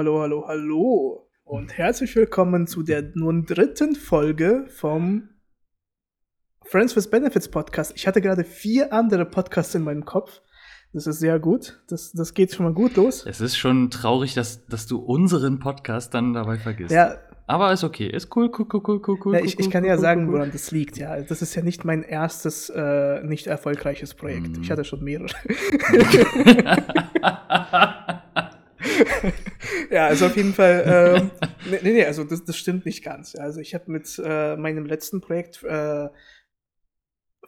[0.00, 5.28] hallo, hallo, hallo und herzlich willkommen zu der nun dritten Folge vom
[6.64, 7.92] Friends with Benefits Podcast.
[7.94, 10.40] Ich hatte gerade vier andere Podcasts in meinem Kopf.
[10.94, 11.82] Das ist sehr gut.
[11.88, 13.26] Das, das geht schon mal gut los.
[13.26, 16.92] Es ist schon traurig, dass, dass du unseren Podcast dann dabei vergisst.
[16.92, 18.06] Ja, Aber ist okay.
[18.06, 19.34] Ist cool, cool, cool, cool, cool, cool.
[19.34, 20.36] ja ich, ich cool, kann cool, ja cool, sagen, cool.
[20.36, 20.96] woran das liegt.
[20.96, 24.56] Ja, das ist ja nicht mein erstes äh, nicht erfolgreiches Projekt.
[24.56, 24.62] Mhm.
[24.62, 25.28] Ich hatte schon mehrere.
[29.90, 30.84] ja, also auf jeden Fall.
[30.86, 31.30] Ähm,
[31.70, 33.34] nee, nee, also das, das stimmt nicht ganz.
[33.34, 36.08] Also ich habe mit äh, meinem letzten Projekt äh,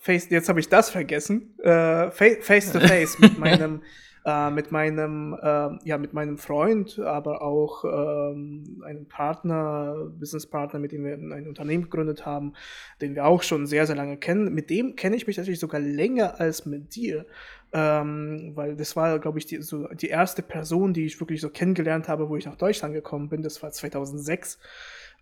[0.00, 3.82] Face, jetzt habe ich das vergessen, äh, Fa- Face to Face mit meinem
[4.24, 10.92] äh, mit meinem ähm, ja mit meinem Freund, aber auch ähm, einem Partner, Businesspartner, mit
[10.92, 12.52] dem wir ein Unternehmen gegründet haben,
[13.00, 14.54] den wir auch schon sehr sehr lange kennen.
[14.54, 17.26] Mit dem kenne ich mich tatsächlich sogar länger als mit dir,
[17.72, 21.50] ähm, weil das war glaube ich die, so die erste Person, die ich wirklich so
[21.50, 23.42] kennengelernt habe, wo ich nach Deutschland gekommen bin.
[23.42, 24.58] Das war 2006.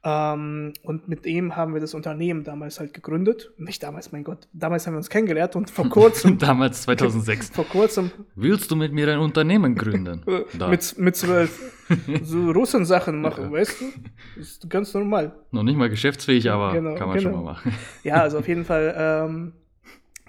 [0.02, 3.50] Ähm, und mit ihm haben wir das Unternehmen damals halt gegründet.
[3.58, 4.48] Nicht damals, mein Gott.
[4.54, 7.50] Damals haben wir uns kennengelernt und vor kurzem, Damals 2006.
[7.50, 10.22] vor kurzem, Willst du mit mir ein Unternehmen gründen?
[10.70, 11.74] mit, mit zwölf
[12.22, 14.40] so Russensachen machen, weißt du?
[14.40, 15.34] Ist ganz normal.
[15.50, 17.44] Noch nicht mal geschäftsfähig, aber Genau, kann man schon genau.
[17.44, 17.74] mal machen.
[18.02, 18.94] Ja, also auf jeden Fall.
[18.96, 19.52] Ähm,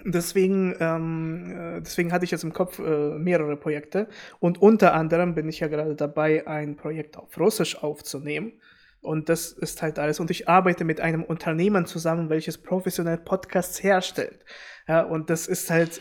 [0.04, 4.08] deswegen, ähm, äh, deswegen hatte ich jetzt im Kopf äh, mehrere Projekte.
[4.38, 8.52] Und unter anderem bin ich ja gerade dabei, ein Projekt auf Russisch aufzunehmen.
[9.02, 10.20] Und das ist halt alles.
[10.20, 14.44] Und ich arbeite mit einem Unternehmen zusammen, welches professionell Podcasts herstellt.
[14.86, 16.00] Ja, und das ist halt,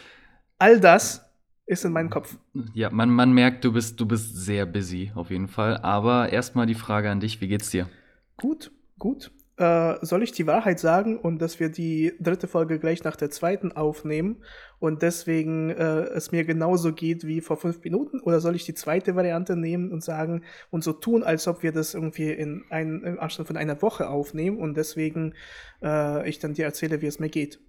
[0.60, 1.26] all das
[1.66, 2.38] ist in meinem Kopf.
[2.74, 5.78] Ja, man, man merkt, du bist, du bist sehr busy, auf jeden Fall.
[5.78, 7.90] Aber erstmal die Frage an dich: Wie geht's dir?
[8.38, 9.32] Gut, gut.
[9.58, 13.30] Äh, soll ich die Wahrheit sagen und dass wir die dritte Folge gleich nach der
[13.30, 14.44] zweiten aufnehmen
[14.80, 18.22] und deswegen äh, es mir genauso geht wie vor fünf Minuten?
[18.22, 21.74] Oder soll ich die zweite Variante nehmen und sagen und so tun, als ob wir
[21.74, 25.34] das irgendwie in einem im Abstand von einer Woche aufnehmen und deswegen
[25.84, 27.60] äh, ich dann dir erzähle, wie es mir geht?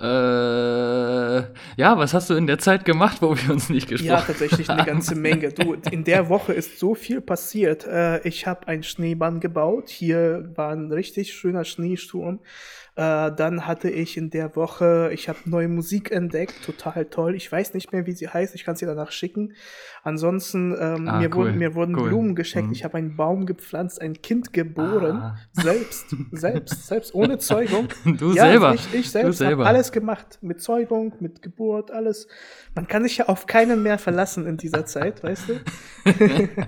[0.00, 1.40] Äh,
[1.76, 4.26] ja, was hast du in der Zeit gemacht, wo wir uns nicht gesprochen Ja, haben?
[4.26, 5.50] tatsächlich eine ganze Menge.
[5.52, 7.86] Du, in der Woche ist so viel passiert.
[7.86, 9.88] Äh, ich habe einen Schneemann gebaut.
[9.90, 12.40] Hier war ein richtig schöner Schneesturm.
[12.96, 17.34] Äh, dann hatte ich in der Woche, ich habe neue Musik entdeckt, total toll.
[17.36, 18.54] Ich weiß nicht mehr, wie sie heißt.
[18.56, 19.52] Ich kann sie danach schicken.
[20.02, 22.08] Ansonsten, ähm, Ah, mir, cool, wurden, mir wurden cool.
[22.08, 22.68] Blumen geschenkt.
[22.68, 22.72] Mhm.
[22.74, 25.16] Ich habe einen Baum gepflanzt, ein Kind geboren.
[25.18, 25.36] Ah.
[25.52, 27.88] Selbst, selbst, selbst, ohne Zeugung.
[28.18, 28.74] Du Ja, selber.
[28.74, 29.66] Ich, ich du selbst selber.
[29.66, 30.38] alles gemacht.
[30.42, 32.28] Mit Zeugung, mit Geburt, alles.
[32.74, 35.60] Man kann sich ja auf keinen mehr verlassen in dieser Zeit, weißt du?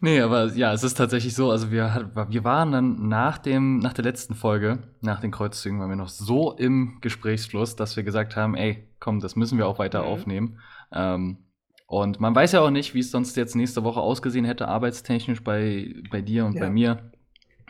[0.00, 3.92] Nee, aber ja, es ist tatsächlich so, also wir, wir waren dann nach dem, nach
[3.92, 8.34] der letzten Folge, nach den Kreuzzügen, waren wir noch so im Gesprächsfluss, dass wir gesagt
[8.36, 10.08] haben, ey, komm, das müssen wir auch weiter Mhm.
[10.08, 10.58] aufnehmen.
[10.92, 11.38] Ähm,
[11.86, 15.42] und man weiß ja auch nicht, wie es sonst jetzt nächste Woche ausgesehen hätte, arbeitstechnisch
[15.44, 16.62] bei, bei dir und Ja.
[16.64, 17.12] bei mir.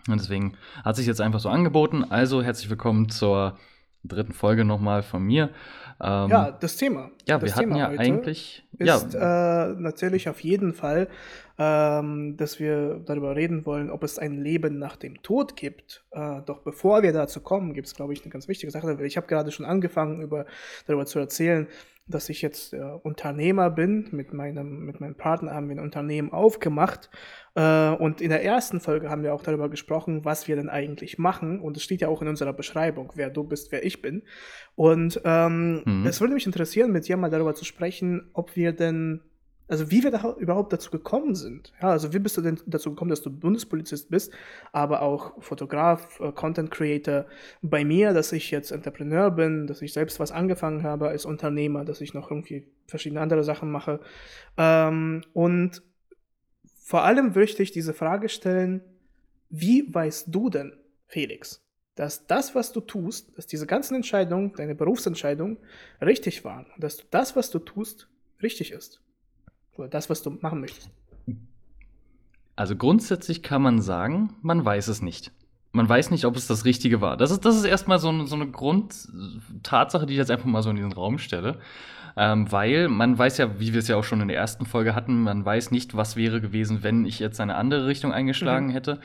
[0.09, 2.05] Und deswegen hat sich jetzt einfach so angeboten.
[2.09, 3.57] Also herzlich willkommen zur
[4.05, 5.51] dritten Folge nochmal von mir.
[6.01, 7.11] Ähm, Ja, das Thema.
[7.29, 8.65] ja, das wir hatten Thema ja heute eigentlich.
[8.79, 11.07] Ist ja, äh, natürlich auf jeden Fall,
[11.57, 16.05] ähm, dass wir darüber reden wollen, ob es ein Leben nach dem Tod gibt.
[16.11, 18.99] Äh, doch bevor wir dazu kommen, gibt es, glaube ich, eine ganz wichtige Sache.
[19.07, 20.47] Ich habe gerade schon angefangen, über,
[20.89, 21.69] darüber zu erzählen,
[22.07, 24.09] dass ich jetzt äh, Unternehmer bin.
[24.13, 27.11] Mit meinem, mit meinem Partner haben wir ein Unternehmen aufgemacht.
[27.55, 31.19] Äh, und in der ersten Folge haben wir auch darüber gesprochen, was wir denn eigentlich
[31.19, 31.61] machen.
[31.61, 34.23] Und es steht ja auch in unserer Beschreibung, wer du bist, wer ich bin.
[34.75, 36.07] Und ähm, Mhm.
[36.07, 39.21] es würde mich interessieren, mit dir mal darüber zu sprechen, ob wir denn,
[39.73, 41.73] also wie wir da überhaupt dazu gekommen sind.
[41.81, 44.31] Ja, also wie bist du denn dazu gekommen, dass du Bundespolizist bist,
[44.71, 47.25] aber auch Fotograf, äh, Content Creator.
[47.63, 51.87] Bei mir, dass ich jetzt Entrepreneur bin, dass ich selbst was angefangen habe als Unternehmer,
[51.87, 54.01] dass ich noch irgendwie verschiedene andere Sachen mache.
[54.59, 55.83] Ähm, und
[56.85, 58.83] vor allem möchte ich diese Frage stellen,
[59.49, 60.75] wie weißt du denn,
[61.07, 61.65] Felix,
[61.95, 65.57] dass das, was du tust, dass diese ganzen Entscheidungen, deine Berufsentscheidungen
[66.03, 68.11] richtig waren dass das, was du tust,
[68.43, 69.03] richtig ist?
[69.77, 70.91] Oder das, was du machen möchtest?
[72.57, 75.33] Also grundsätzlich kann man sagen, man weiß es nicht.
[75.73, 77.17] Man weiß nicht, ob es das Richtige war.
[77.17, 80.63] Das ist, das ist erstmal so, eine- so eine Grundtatsache, die ich jetzt einfach mal
[80.63, 81.59] so in diesen Raum stelle.
[82.15, 84.95] Ähm, weil man weiß ja, wie wir es ja auch schon in der ersten Folge
[84.95, 88.73] hatten, man weiß nicht, was wäre gewesen, wenn ich jetzt eine andere Richtung eingeschlagen Mhm.
[88.73, 89.01] hätte.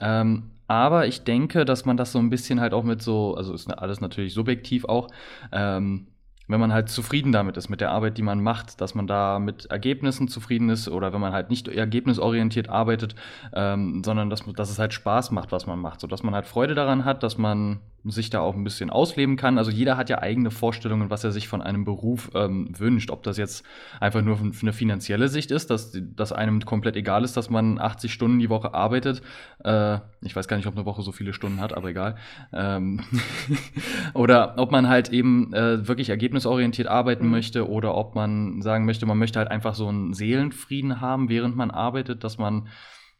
[0.00, 3.52] Ähm, aber ich denke, dass man das so ein bisschen halt auch mit so, also
[3.52, 5.08] ist alles natürlich subjektiv auch,
[5.50, 6.06] ähm,
[6.52, 9.38] wenn man halt zufrieden damit ist, mit der Arbeit, die man macht, dass man da
[9.38, 13.14] mit Ergebnissen zufrieden ist oder wenn man halt nicht ergebnisorientiert arbeitet,
[13.52, 16.74] ähm, sondern dass, dass es halt Spaß macht, was man macht, sodass man halt Freude
[16.74, 19.58] daran hat, dass man sich da auch ein bisschen ausleben kann.
[19.58, 23.10] Also jeder hat ja eigene Vorstellungen, was er sich von einem Beruf ähm, wünscht.
[23.10, 23.64] Ob das jetzt
[24.00, 27.78] einfach nur für eine finanzielle Sicht ist, dass, dass einem komplett egal ist, dass man
[27.78, 29.22] 80 Stunden die Woche arbeitet.
[29.64, 32.16] Äh, ich weiß gar nicht, ob eine Woche so viele Stunden hat, aber egal.
[32.52, 33.00] Ähm
[34.14, 37.30] oder ob man halt eben äh, wirklich ergebnisorientiert arbeiten mhm.
[37.30, 41.54] möchte oder ob man sagen möchte, man möchte halt einfach so einen Seelenfrieden haben, während
[41.54, 42.68] man arbeitet, dass man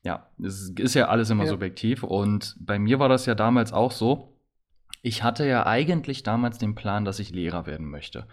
[0.05, 1.51] ja, es ist ja alles immer ja.
[1.51, 2.03] subjektiv.
[2.03, 4.32] Und bei mir war das ja damals auch so
[5.05, 8.27] ich hatte ja eigentlich damals den Plan, dass ich Lehrer werden möchte.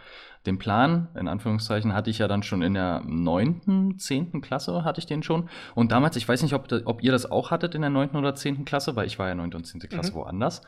[0.45, 4.99] Den Plan, in Anführungszeichen, hatte ich ja dann schon in der neunten, zehnten Klasse, hatte
[4.99, 5.49] ich den schon.
[5.73, 8.35] Und damals, ich weiß nicht, ob, ob ihr das auch hattet in der neunten oder
[8.35, 10.15] zehnten Klasse, weil ich war ja neunte und zehnte Klasse mhm.
[10.15, 10.61] woanders.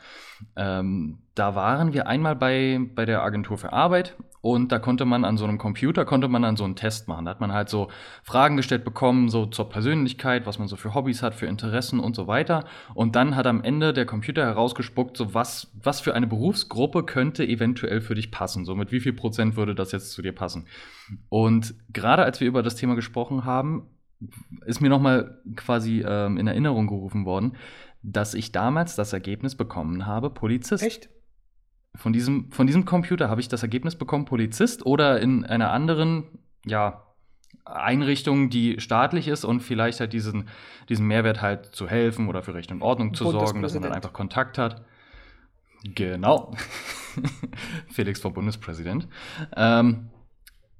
[0.56, 5.24] Ähm, da waren wir einmal bei, bei der Agentur für Arbeit und da konnte man
[5.24, 7.24] an so einem Computer, konnte man dann so einen Test machen.
[7.24, 7.88] Da hat man halt so
[8.24, 12.16] Fragen gestellt bekommen, so zur Persönlichkeit, was man so für Hobbys hat, für Interessen und
[12.16, 12.64] so weiter.
[12.92, 17.46] Und dann hat am Ende der Computer herausgespuckt, so was, was für eine Berufsgruppe könnte
[17.46, 18.64] eventuell für dich passen.
[18.64, 20.66] So mit wie viel Prozent würde das jetzt zu dir passen.
[21.28, 23.86] Und gerade als wir über das Thema gesprochen haben,
[24.66, 27.52] ist mir nochmal quasi ähm, in Erinnerung gerufen worden,
[28.02, 30.82] dass ich damals das Ergebnis bekommen habe, Polizist.
[30.82, 31.10] Echt?
[31.94, 36.24] Von diesem, von diesem Computer habe ich das Ergebnis bekommen, Polizist oder in einer anderen,
[36.64, 37.02] ja,
[37.64, 40.48] Einrichtung, die staatlich ist und vielleicht halt diesen,
[40.88, 43.92] diesen Mehrwert halt zu helfen oder für Recht und Ordnung zu sorgen, dass man dann
[43.92, 44.84] einfach Kontakt hat.
[45.84, 46.54] Genau.
[47.90, 49.08] Felix war Bundespräsident.
[49.56, 50.10] Ähm,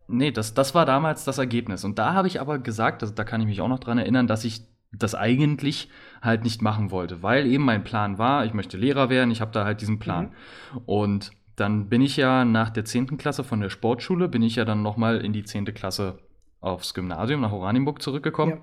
[0.08, 1.84] nee, das, das war damals das Ergebnis.
[1.84, 4.26] Und da habe ich aber gesagt, das, da kann ich mich auch noch dran erinnern,
[4.26, 4.62] dass ich
[4.92, 5.88] das eigentlich
[6.20, 9.52] halt nicht machen wollte, weil eben mein Plan war, ich möchte Lehrer werden, ich habe
[9.52, 10.26] da halt diesen Plan.
[10.72, 10.80] Mhm.
[10.86, 13.18] Und dann bin ich ja nach der 10.
[13.18, 15.66] Klasse von der Sportschule, bin ich ja dann nochmal in die 10.
[15.66, 16.18] Klasse
[16.60, 18.52] aufs Gymnasium nach Oranienburg zurückgekommen.
[18.52, 18.58] Ja.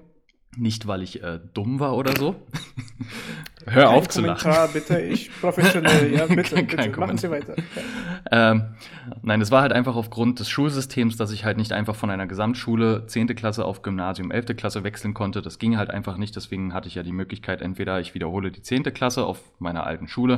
[0.58, 2.36] Nicht, weil ich äh, dumm war oder so.
[3.66, 4.52] Hör Kein auf zu lachen.
[4.74, 7.00] bitte, ich professionell, ja, bitte, Kein bitte.
[7.00, 7.56] machen Sie weiter.
[8.32, 8.64] Ähm,
[9.22, 12.26] nein, es war halt einfach aufgrund des Schulsystems, dass ich halt nicht einfach von einer
[12.26, 13.28] Gesamtschule 10.
[13.36, 14.56] Klasse auf Gymnasium 11.
[14.58, 15.44] Klasse wechseln konnte.
[15.44, 18.64] Das ging halt einfach nicht, deswegen hatte ich ja die Möglichkeit, entweder ich wiederhole die
[18.64, 18.84] 10.
[18.86, 20.38] Klasse auf meiner alten Schule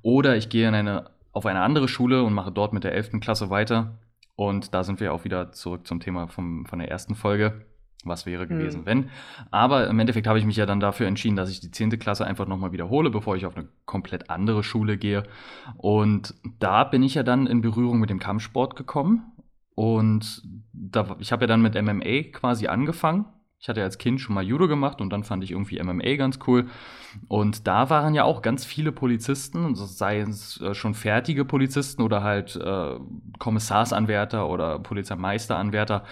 [0.00, 3.20] oder ich gehe in eine, auf eine andere Schule und mache dort mit der 11.
[3.20, 3.98] Klasse weiter.
[4.36, 7.66] Und da sind wir auch wieder zurück zum Thema vom, von der ersten Folge
[8.04, 8.86] was wäre gewesen, mhm.
[8.86, 9.10] wenn.
[9.50, 11.98] Aber im Endeffekt habe ich mich ja dann dafür entschieden, dass ich die 10.
[11.98, 15.24] Klasse einfach nochmal wiederhole, bevor ich auf eine komplett andere Schule gehe.
[15.76, 19.32] Und da bin ich ja dann in Berührung mit dem Kampfsport gekommen.
[19.74, 20.42] Und
[20.72, 23.26] da, ich habe ja dann mit MMA quasi angefangen.
[23.62, 26.38] Ich hatte als Kind schon mal Judo gemacht und dann fand ich irgendwie MMA ganz
[26.46, 26.66] cool.
[27.28, 32.00] Und da waren ja auch ganz viele Polizisten, also sei es äh, schon fertige Polizisten
[32.00, 32.94] oder halt äh,
[33.38, 36.04] Kommissarsanwärter oder Polizeimeisteranwärter.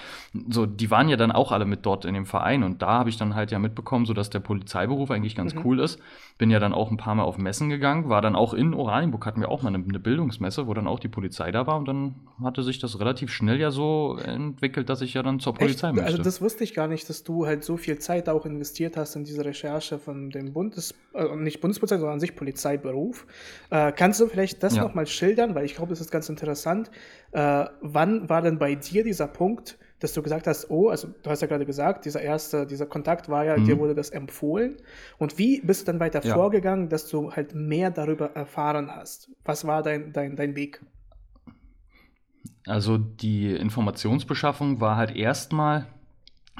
[0.50, 2.62] So, die waren ja dann auch alle mit dort in dem Verein.
[2.62, 5.62] Und da habe ich dann halt ja mitbekommen, so dass der Polizeiberuf eigentlich ganz mhm.
[5.64, 6.00] cool ist.
[6.36, 9.24] Bin ja dann auch ein paar Mal auf Messen gegangen, war dann auch in Oranienburg,
[9.24, 11.78] hatten wir auch mal eine, eine Bildungsmesse, wo dann auch die Polizei da war.
[11.78, 15.54] Und dann hatte sich das relativ schnell ja so entwickelt, dass ich ja dann zur
[15.54, 15.96] Polizei Echt?
[15.96, 16.10] möchte.
[16.10, 19.16] Also das wusste ich gar nicht, dass du halt so viel Zeit auch investiert hast
[19.16, 23.26] in diese Recherche von dem Bundes Bundes, äh, nicht Bundespolizei, sondern an sich Polizeiberuf.
[23.70, 24.82] Äh, kannst du vielleicht das ja.
[24.82, 26.90] nochmal schildern, weil ich glaube, das ist ganz interessant.
[27.32, 31.30] Äh, wann war denn bei dir dieser Punkt, dass du gesagt hast, oh, also du
[31.30, 33.64] hast ja gerade gesagt, dieser erste, dieser Kontakt war ja, mhm.
[33.64, 34.76] dir wurde das empfohlen.
[35.18, 36.34] Und wie bist du dann weiter ja.
[36.34, 39.30] vorgegangen, dass du halt mehr darüber erfahren hast?
[39.44, 40.80] Was war dein, dein, dein Weg?
[42.66, 45.86] Also die Informationsbeschaffung war halt erstmal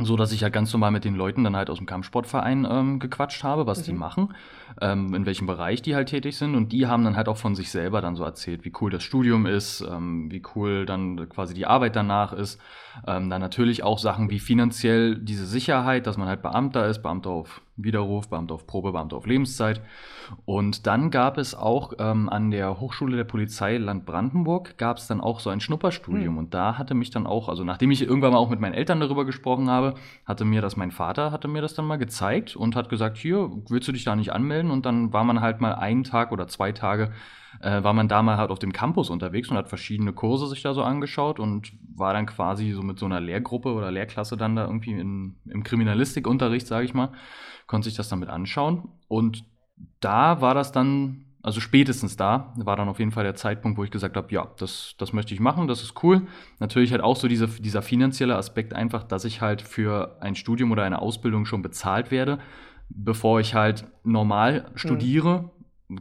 [0.04, 2.98] so dass ich ja ganz normal mit den Leuten dann halt aus dem Kampfsportverein ähm,
[2.98, 3.84] gequatscht habe, was mhm.
[3.84, 4.34] die machen,
[4.80, 7.54] ähm, in welchem Bereich die halt tätig sind und die haben dann halt auch von
[7.54, 11.54] sich selber dann so erzählt, wie cool das Studium ist, ähm, wie cool dann quasi
[11.54, 12.60] die Arbeit danach ist,
[13.06, 17.30] ähm, dann natürlich auch Sachen wie finanziell diese Sicherheit, dass man halt Beamter ist, Beamter
[17.30, 19.80] auf Widerruf, Beamter auf Probe, Beamter auf Lebenszeit.
[20.44, 25.06] Und dann gab es auch ähm, an der Hochschule der Polizei Land Brandenburg, gab es
[25.06, 26.34] dann auch so ein Schnupperstudium.
[26.34, 26.38] Mhm.
[26.38, 29.00] Und da hatte mich dann auch, also nachdem ich irgendwann mal auch mit meinen Eltern
[29.00, 29.94] darüber gesprochen habe,
[30.26, 33.50] hatte mir das mein Vater, hatte mir das dann mal gezeigt und hat gesagt, hier,
[33.68, 34.70] willst du dich da nicht anmelden?
[34.70, 37.12] Und dann war man halt mal einen Tag oder zwei Tage
[37.60, 40.62] äh, war man da mal halt auf dem Campus unterwegs und hat verschiedene Kurse sich
[40.62, 44.56] da so angeschaut und war dann quasi so mit so einer Lehrgruppe oder Lehrklasse dann
[44.56, 47.10] da irgendwie in, im Kriminalistikunterricht, sage ich mal,
[47.68, 48.88] konnte sich das damit anschauen.
[49.06, 49.44] Und
[50.00, 53.84] da war das dann, also spätestens da, war dann auf jeden Fall der Zeitpunkt, wo
[53.84, 56.22] ich gesagt habe, ja, das, das möchte ich machen, das ist cool.
[56.58, 60.72] Natürlich halt auch so diese, dieser finanzielle Aspekt einfach, dass ich halt für ein Studium
[60.72, 62.40] oder eine Ausbildung schon bezahlt werde,
[62.88, 64.78] bevor ich halt normal mhm.
[64.78, 65.50] studiere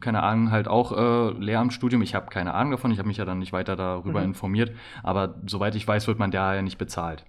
[0.02, 2.02] keine Ahnung, halt auch äh, Lehramtsstudium.
[2.02, 4.28] Ich habe keine Ahnung davon, ich habe mich ja dann nicht weiter darüber mhm.
[4.28, 4.76] informiert.
[5.02, 7.26] Aber soweit ich weiß, wird man da ja nicht bezahlt.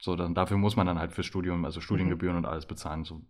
[0.00, 2.44] So, dann, dafür muss man dann halt fürs Studium, also Studiengebühren mhm.
[2.44, 3.04] und alles bezahlen.
[3.04, 3.20] So,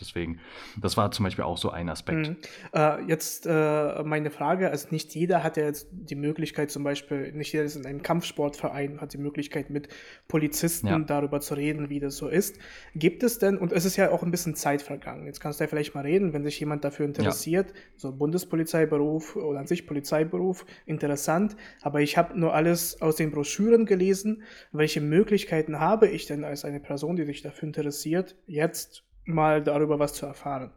[0.00, 0.40] deswegen,
[0.80, 2.28] das war zum Beispiel auch so ein Aspekt.
[2.28, 2.36] Mhm.
[2.72, 7.32] Äh, jetzt äh, meine Frage, also nicht jeder hat ja jetzt die Möglichkeit zum Beispiel,
[7.32, 9.88] nicht jeder ist in einem Kampfsportverein, hat die Möglichkeit mit
[10.28, 10.98] Polizisten ja.
[10.98, 12.58] darüber zu reden, wie das so ist.
[12.94, 15.64] Gibt es denn, und es ist ja auch ein bisschen Zeit vergangen, jetzt kannst du
[15.64, 17.76] ja vielleicht mal reden, wenn sich jemand dafür interessiert, ja.
[17.96, 23.86] so Bundespolizeiberuf oder an sich Polizeiberuf, interessant, aber ich habe nur alles aus den Broschüren
[23.86, 29.62] gelesen, welche Möglichkeiten habe ich denn als eine Person, die sich dafür interessiert, jetzt mal
[29.62, 30.70] darüber was zu erfahren.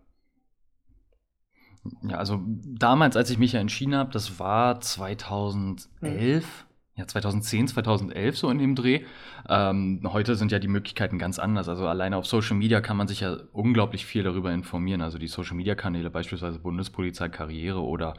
[2.02, 7.68] Ja, also damals, als ich mich ja entschieden habe, das war 2011, mhm ja, 2010,
[7.68, 9.02] 2011 so in dem Dreh.
[9.48, 11.70] Ähm, heute sind ja die Möglichkeiten ganz anders.
[11.70, 15.02] Also alleine auf Social Media kann man sich ja unglaublich viel darüber informieren.
[15.02, 18.16] Also die Social Media Kanäle, beispielsweise Bundespolizei Karriere oder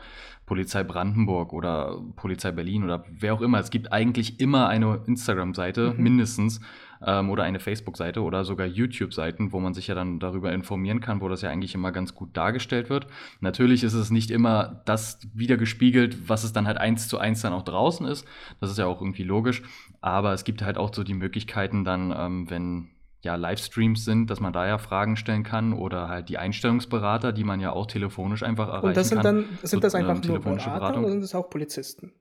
[0.47, 3.59] Polizei Brandenburg oder Polizei Berlin oder wer auch immer.
[3.59, 6.03] Es gibt eigentlich immer eine Instagram-Seite, mhm.
[6.03, 6.61] mindestens,
[7.05, 11.21] ähm, oder eine Facebook-Seite oder sogar YouTube-Seiten, wo man sich ja dann darüber informieren kann,
[11.21, 13.07] wo das ja eigentlich immer ganz gut dargestellt wird.
[13.41, 17.53] Natürlich ist es nicht immer das wiedergespiegelt, was es dann halt eins zu eins dann
[17.53, 18.27] auch draußen ist.
[18.61, 19.63] Das ist ja auch irgendwie logisch.
[20.01, 22.89] Aber es gibt halt auch so die Möglichkeiten dann, ähm, wenn
[23.21, 27.45] ja, Livestreams sind, dass man da ja Fragen stellen kann oder halt die Einstellungsberater, die
[27.45, 28.89] man ja auch telefonisch einfach erreichen kann.
[28.89, 31.03] Und das sind dann sind das einfach ähm, nur Berater Beratung.
[31.03, 32.13] oder sind das auch Polizisten?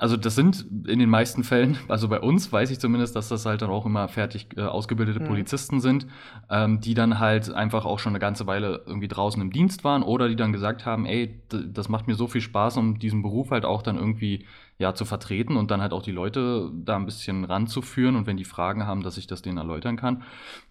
[0.00, 3.44] Also das sind in den meisten Fällen, also bei uns weiß ich zumindest, dass das
[3.44, 5.26] halt dann auch immer fertig äh, ausgebildete mhm.
[5.26, 6.06] Polizisten sind,
[6.48, 10.02] ähm, die dann halt einfach auch schon eine ganze Weile irgendwie draußen im Dienst waren
[10.02, 13.50] oder die dann gesagt haben, ey, das macht mir so viel Spaß, um diesen Beruf
[13.50, 14.46] halt auch dann irgendwie
[14.80, 18.38] ja, zu vertreten und dann halt auch die Leute da ein bisschen ranzuführen und wenn
[18.38, 20.22] die Fragen haben, dass ich das denen erläutern kann.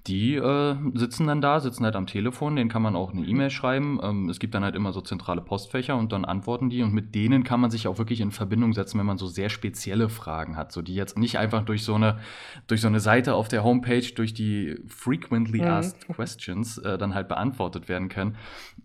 [0.08, 3.51] Die äh, sitzen dann da, sitzen halt am Telefon, denen kann man auch eine E-Mail
[3.51, 4.00] schreiben.
[4.01, 7.13] Ähm, es gibt dann halt immer so zentrale Postfächer und dann antworten die und mit
[7.13, 10.58] denen kann man sich auch wirklich in Verbindung setzen, wenn man so sehr spezielle Fragen
[10.58, 12.18] hat, so die jetzt nicht einfach durch so eine,
[12.66, 15.68] durch so eine Seite auf der Homepage, durch die Frequently mhm.
[15.68, 18.38] Asked Questions äh, dann halt beantwortet werden können.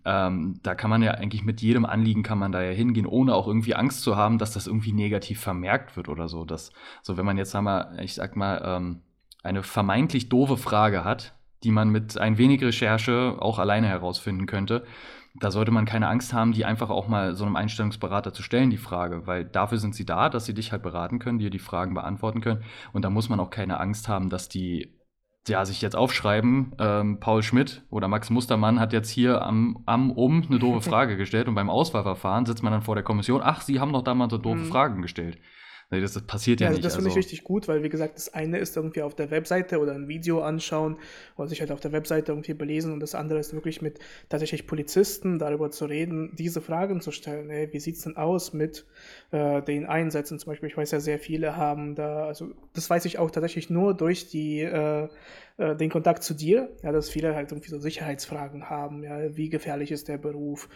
[0.05, 3.33] Ähm, da kann man ja eigentlich mit jedem Anliegen kann man da ja hingehen, ohne
[3.33, 6.45] auch irgendwie Angst zu haben, dass das irgendwie negativ vermerkt wird oder so.
[6.45, 6.71] Dass,
[7.01, 9.01] so wenn man jetzt, sagen ich sag mal, ähm,
[9.43, 11.33] eine vermeintlich doofe Frage hat,
[11.63, 14.85] die man mit ein wenig Recherche auch alleine herausfinden könnte,
[15.37, 18.69] da sollte man keine Angst haben, die einfach auch mal so einem Einstellungsberater zu stellen,
[18.69, 21.59] die Frage, weil dafür sind sie da, dass sie dich halt beraten können, dir die
[21.59, 22.63] Fragen beantworten können.
[22.93, 24.94] Und da muss man auch keine Angst haben, dass die
[25.47, 30.11] ja, sich jetzt aufschreiben, ähm, Paul Schmidt oder Max Mustermann hat jetzt hier am, am
[30.11, 33.61] Um eine doofe Frage gestellt und beim Auswahlverfahren sitzt man dann vor der Kommission, ach,
[33.61, 34.65] Sie haben doch damals so doofe mhm.
[34.65, 35.37] Fragen gestellt.
[35.89, 36.85] Das, das passiert ja, ja also nicht.
[36.85, 37.19] Das finde also.
[37.19, 40.07] ich richtig gut, weil wie gesagt, das eine ist irgendwie auf der Webseite oder ein
[40.07, 40.97] Video anschauen
[41.37, 44.65] oder sich halt auf der Webseite irgendwie belesen und das andere ist wirklich mit tatsächlich
[44.65, 47.49] Polizisten darüber zu reden, diese Fragen zu stellen.
[47.49, 48.85] Hey, wie sieht es denn aus mit
[49.31, 50.69] äh, den Einsätzen zum Beispiel?
[50.69, 54.27] Ich weiß ja, sehr viele haben da, also das weiß ich auch tatsächlich nur durch
[54.27, 55.07] die äh,
[55.57, 59.49] äh, den Kontakt zu dir, ja, dass viele halt irgendwie so Sicherheitsfragen haben, ja, wie
[59.49, 60.69] gefährlich ist der Beruf,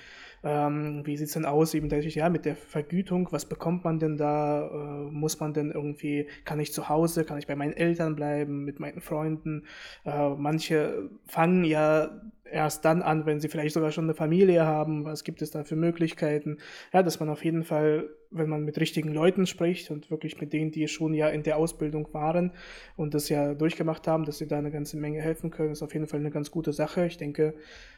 [0.44, 4.00] ähm, wie sieht es denn aus, eben tatsächlich, ja, mit der Vergütung, was bekommt man
[4.00, 7.74] denn da, äh, muss man denn irgendwie, kann ich zu Hause, kann ich bei meinen
[7.74, 9.66] Eltern bleiben, mit meinen Freunden,
[10.06, 12.22] äh, manche fangen ja
[12.52, 15.06] erst dann an, wenn sie vielleicht sogar schon eine Familie haben.
[15.06, 16.58] Was gibt es da für Möglichkeiten?
[16.94, 20.54] Ja, dass man auf jeden Fall, wenn man mit richtigen Leuten spricht und wirklich mit
[20.54, 22.54] denen, die schon ja in der Ausbildung waren
[22.96, 25.94] und das ja durchgemacht haben, dass sie da eine ganze Menge helfen können, ist auf
[25.94, 27.06] jeden Fall eine ganz gute Sache.
[27.06, 27.56] Ich denke,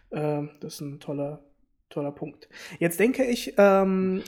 [0.10, 1.44] äh, das ist ein toller
[1.92, 2.48] toller Punkt.
[2.80, 4.24] Jetzt denke ich, ähm,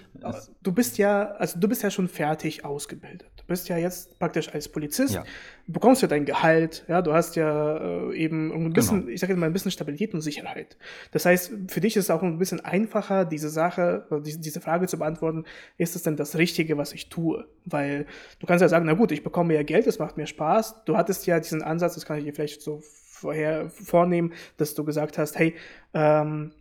[0.62, 3.33] du bist ja, also du bist ja schon fertig ausgebildet.
[3.46, 5.24] Du bist ja jetzt praktisch als Polizist, ja.
[5.68, 7.78] du bekommst ja dein Gehalt, ja, du hast ja
[8.10, 9.12] äh, eben ein bisschen, genau.
[9.12, 10.78] ich sage mal, ein bisschen Stabilität und Sicherheit.
[11.12, 14.88] Das heißt, für dich ist es auch ein bisschen einfacher, diese Sache, diese, diese Frage
[14.88, 15.44] zu beantworten,
[15.78, 17.46] ist es denn das Richtige, was ich tue?
[17.66, 18.06] Weil
[18.40, 20.86] du kannst ja sagen, na gut, ich bekomme ja Geld, es macht mir Spaß.
[20.86, 22.82] Du hattest ja diesen Ansatz, das kann ich dir vielleicht so
[23.24, 25.56] vorher vornehmen, dass du gesagt hast, hey,
[25.94, 26.52] ähm,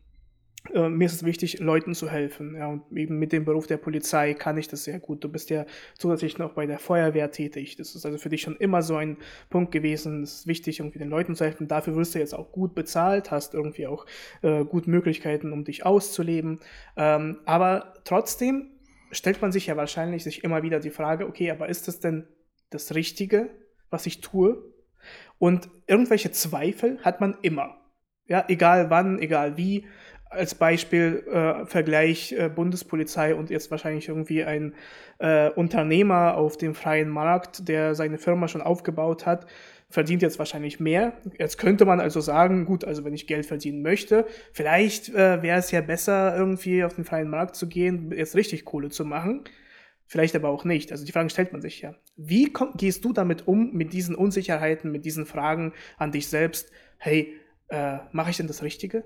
[0.72, 2.54] äh, mir ist es wichtig, Leuten zu helfen.
[2.56, 5.24] Ja, und eben mit dem Beruf der Polizei kann ich das sehr gut.
[5.24, 5.66] Du bist ja
[5.98, 7.76] zusätzlich noch bei der Feuerwehr tätig.
[7.76, 9.16] Das ist also für dich schon immer so ein
[9.50, 10.22] Punkt gewesen.
[10.22, 11.68] Es ist wichtig, irgendwie den Leuten zu helfen.
[11.68, 14.06] Dafür wirst du jetzt auch gut bezahlt, hast irgendwie auch
[14.42, 16.60] äh, gut Möglichkeiten, um dich auszuleben.
[16.96, 18.70] Ähm, aber trotzdem
[19.10, 22.26] stellt man sich ja wahrscheinlich sich immer wieder die Frage, okay, aber ist das denn
[22.70, 23.50] das Richtige,
[23.90, 24.72] was ich tue?
[25.38, 27.76] Und irgendwelche Zweifel hat man immer.
[28.26, 29.84] Ja, egal wann, egal wie
[30.32, 34.74] als Beispiel äh, Vergleich äh, Bundespolizei und jetzt wahrscheinlich irgendwie ein
[35.18, 39.46] äh, Unternehmer auf dem freien Markt, der seine Firma schon aufgebaut hat,
[39.88, 41.12] verdient jetzt wahrscheinlich mehr.
[41.38, 45.58] Jetzt könnte man also sagen, gut, also wenn ich Geld verdienen möchte, vielleicht äh, wäre
[45.58, 49.44] es ja besser, irgendwie auf den freien Markt zu gehen, jetzt richtig Kohle zu machen.
[50.06, 50.92] Vielleicht aber auch nicht.
[50.92, 51.94] Also die Fragen stellt man sich ja.
[52.16, 56.70] Wie komm, gehst du damit um, mit diesen Unsicherheiten, mit diesen Fragen an dich selbst?
[56.98, 57.34] Hey,
[57.68, 59.04] äh, mache ich denn das Richtige?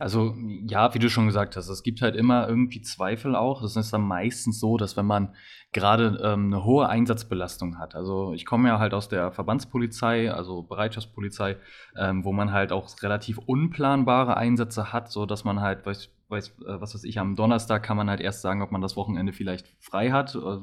[0.00, 0.34] Also,
[0.66, 3.62] ja, wie du schon gesagt hast, es gibt halt immer irgendwie Zweifel auch.
[3.62, 5.34] Das ist dann meistens so, dass wenn man
[5.72, 7.94] gerade ähm, eine hohe Einsatzbelastung hat.
[7.94, 11.56] Also ich komme ja halt aus der Verbandspolizei, also Bereitschaftspolizei,
[11.96, 16.48] ähm, wo man halt auch relativ unplanbare Einsätze hat, so dass man halt, weiß, weiß,
[16.66, 19.32] äh, was weiß ich, am Donnerstag kann man halt erst sagen, ob man das Wochenende
[19.32, 20.36] vielleicht frei hat.
[20.36, 20.62] Also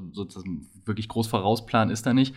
[0.85, 2.33] wirklich groß vorausplanen ist da nicht.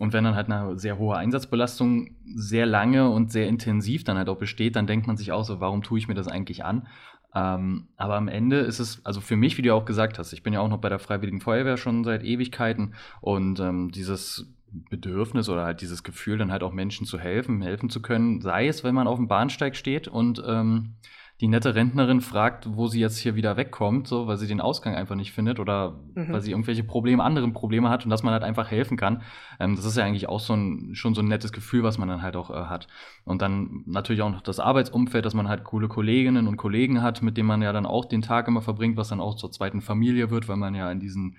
[0.00, 4.30] Und wenn dann halt eine sehr hohe Einsatzbelastung sehr lange und sehr intensiv dann halt
[4.30, 6.88] auch besteht, dann denkt man sich auch so, warum tue ich mir das eigentlich an?
[7.34, 10.42] Ähm, aber am Ende ist es, also für mich, wie du auch gesagt hast, ich
[10.42, 14.50] bin ja auch noch bei der Freiwilligen Feuerwehr schon seit Ewigkeiten und ähm, dieses
[14.88, 18.68] Bedürfnis oder halt dieses Gefühl, dann halt auch Menschen zu helfen, helfen zu können, sei
[18.68, 20.94] es, wenn man auf dem Bahnsteig steht und ähm,
[21.40, 24.94] die nette Rentnerin fragt, wo sie jetzt hier wieder wegkommt, so, weil sie den Ausgang
[24.94, 26.32] einfach nicht findet oder mhm.
[26.32, 29.22] weil sie irgendwelche Probleme, andere Probleme hat und dass man halt einfach helfen kann.
[29.58, 32.08] Ähm, das ist ja eigentlich auch so ein, schon so ein nettes Gefühl, was man
[32.08, 32.88] dann halt auch äh, hat.
[33.24, 37.22] Und dann natürlich auch noch das Arbeitsumfeld, dass man halt coole Kolleginnen und Kollegen hat,
[37.22, 39.80] mit denen man ja dann auch den Tag immer verbringt, was dann auch zur zweiten
[39.80, 41.36] Familie wird, weil man ja in diesen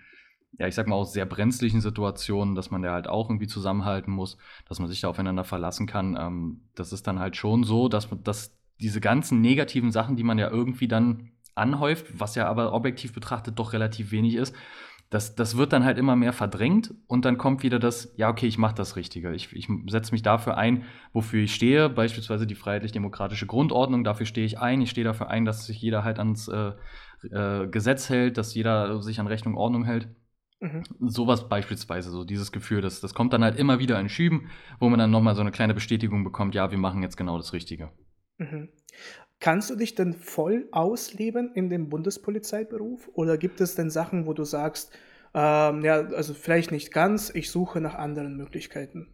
[0.59, 4.11] ja, ich sag mal, aus sehr brenzlichen Situationen, dass man da halt auch irgendwie zusammenhalten
[4.11, 6.17] muss, dass man sich da aufeinander verlassen kann.
[6.19, 10.37] Ähm, das ist dann halt schon so, dass, dass diese ganzen negativen Sachen, die man
[10.37, 14.55] ja irgendwie dann anhäuft, was ja aber objektiv betrachtet doch relativ wenig ist,
[15.11, 18.47] das, das wird dann halt immer mehr verdrängt und dann kommt wieder das, ja, okay,
[18.47, 19.33] ich mache das Richtige.
[19.35, 24.45] Ich, ich setze mich dafür ein, wofür ich stehe, beispielsweise die freiheitlich-demokratische Grundordnung, dafür stehe
[24.45, 24.81] ich ein.
[24.81, 26.71] Ich stehe dafür ein, dass sich jeder halt ans äh,
[27.29, 30.07] äh, Gesetz hält, dass jeder sich an Recht und Ordnung hält.
[30.61, 30.83] Mhm.
[31.01, 34.87] Sowas beispielsweise, so dieses Gefühl, das, das kommt dann halt immer wieder in Schüben, wo
[34.87, 37.91] man dann nochmal so eine kleine Bestätigung bekommt, ja, wir machen jetzt genau das Richtige.
[38.41, 38.69] Mhm.
[39.39, 44.33] Kannst du dich denn voll ausleben in dem Bundespolizeiberuf oder gibt es denn Sachen, wo
[44.33, 44.91] du sagst,
[45.33, 49.07] ähm, ja, also vielleicht nicht ganz, ich suche nach anderen Möglichkeiten?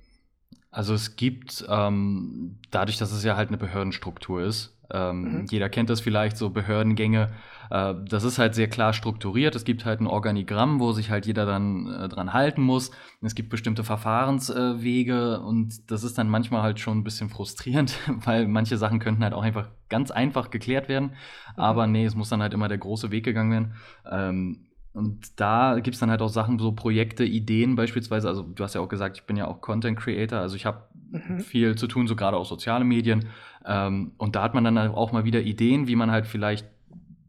[0.71, 5.45] Also es gibt, ähm, dadurch, dass es ja halt eine Behördenstruktur ist, ähm, mhm.
[5.49, 7.29] Jeder kennt das vielleicht, so Behördengänge.
[7.69, 9.55] Äh, das ist halt sehr klar strukturiert.
[9.55, 12.91] Es gibt halt ein Organigramm, wo sich halt jeder dann äh, dran halten muss.
[13.21, 18.47] Es gibt bestimmte Verfahrenswege und das ist dann manchmal halt schon ein bisschen frustrierend, weil
[18.47, 21.09] manche Sachen könnten halt auch einfach ganz einfach geklärt werden.
[21.09, 21.59] Mhm.
[21.61, 23.73] Aber nee, es muss dann halt immer der große Weg gegangen werden.
[24.09, 28.27] Ähm, und da gibt es dann halt auch Sachen, so Projekte, Ideen beispielsweise.
[28.27, 30.87] Also du hast ja auch gesagt, ich bin ja auch Content Creator, also ich habe
[31.11, 31.39] mhm.
[31.39, 33.27] viel zu tun, so gerade auch soziale Medien.
[33.63, 36.65] Ähm, und da hat man dann halt auch mal wieder Ideen, wie man halt vielleicht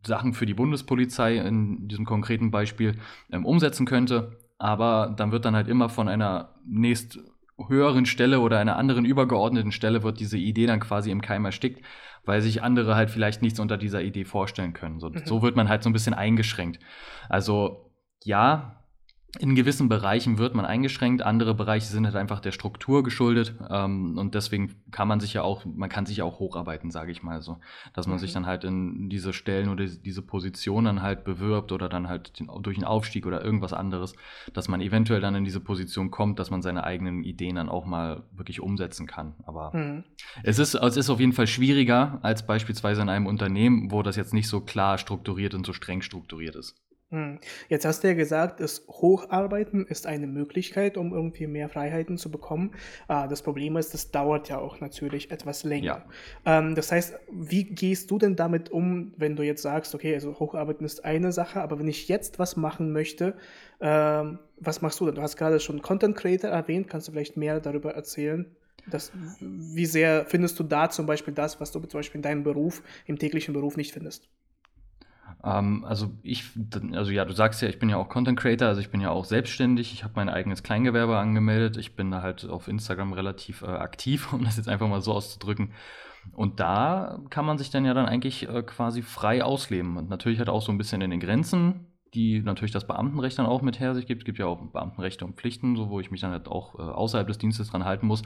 [0.06, 2.96] Sachen für die Bundespolizei in diesem konkreten Beispiel
[3.30, 4.38] ähm, umsetzen könnte.
[4.58, 7.18] Aber dann wird dann halt immer von einer nächst
[7.66, 11.84] höheren Stelle oder einer anderen übergeordneten Stelle wird diese Idee dann quasi im Keim erstickt,
[12.24, 15.00] weil sich andere halt vielleicht nichts unter dieser Idee vorstellen können.
[15.00, 15.22] So, mhm.
[15.24, 16.78] so wird man halt so ein bisschen eingeschränkt.
[17.28, 17.90] Also
[18.24, 18.77] ja,
[19.38, 24.16] in gewissen Bereichen wird man eingeschränkt, andere Bereiche sind halt einfach der Struktur geschuldet ähm,
[24.16, 27.22] und deswegen kann man sich ja auch, man kann sich ja auch hocharbeiten, sage ich
[27.22, 27.58] mal so,
[27.92, 28.20] dass man mhm.
[28.20, 32.48] sich dann halt in diese Stellen oder diese Positionen halt bewirbt oder dann halt den,
[32.62, 34.14] durch einen Aufstieg oder irgendwas anderes,
[34.54, 37.84] dass man eventuell dann in diese Position kommt, dass man seine eigenen Ideen dann auch
[37.84, 39.34] mal wirklich umsetzen kann.
[39.44, 40.04] Aber mhm.
[40.42, 44.16] es, ist, es ist auf jeden Fall schwieriger als beispielsweise in einem Unternehmen, wo das
[44.16, 46.80] jetzt nicht so klar strukturiert und so streng strukturiert ist.
[47.10, 47.38] Hm.
[47.70, 52.30] Jetzt hast du ja gesagt, das Hocharbeiten ist eine Möglichkeit, um irgendwie mehr Freiheiten zu
[52.30, 52.72] bekommen.
[53.06, 56.04] Ah, das Problem ist, das dauert ja auch natürlich etwas länger.
[56.44, 56.58] Ja.
[56.58, 60.38] Ähm, das heißt, wie gehst du denn damit um, wenn du jetzt sagst, okay, also
[60.38, 63.38] Hocharbeiten ist eine Sache, aber wenn ich jetzt was machen möchte,
[63.80, 65.14] ähm, was machst du denn?
[65.14, 68.54] Du hast gerade schon Content Creator erwähnt, kannst du vielleicht mehr darüber erzählen?
[68.90, 72.42] Das, wie sehr findest du da zum Beispiel das, was du zum Beispiel in deinem
[72.42, 74.28] Beruf, im täglichen Beruf nicht findest?
[75.44, 76.44] Ähm, also ich,
[76.92, 79.10] also ja, du sagst ja, ich bin ja auch Content Creator, also ich bin ja
[79.10, 79.92] auch selbstständig.
[79.92, 81.76] Ich habe mein eigenes Kleingewerbe angemeldet.
[81.76, 85.12] Ich bin da halt auf Instagram relativ äh, aktiv, um das jetzt einfach mal so
[85.12, 85.72] auszudrücken.
[86.32, 89.96] Und da kann man sich dann ja dann eigentlich äh, quasi frei ausleben.
[89.96, 93.46] Und natürlich halt auch so ein bisschen in den Grenzen, die natürlich das Beamtenrecht dann
[93.46, 94.22] auch mit her sich gibt.
[94.22, 96.82] Es gibt ja auch Beamtenrechte und Pflichten, so wo ich mich dann halt auch äh,
[96.82, 98.22] außerhalb des Dienstes dran halten muss.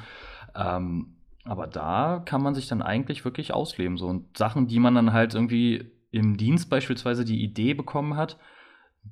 [0.55, 3.99] Ähm, aber da kann man sich dann eigentlich wirklich ausleben.
[3.99, 4.07] So.
[4.07, 8.39] Und Sachen, die man dann halt irgendwie im Dienst beispielsweise die Idee bekommen hat,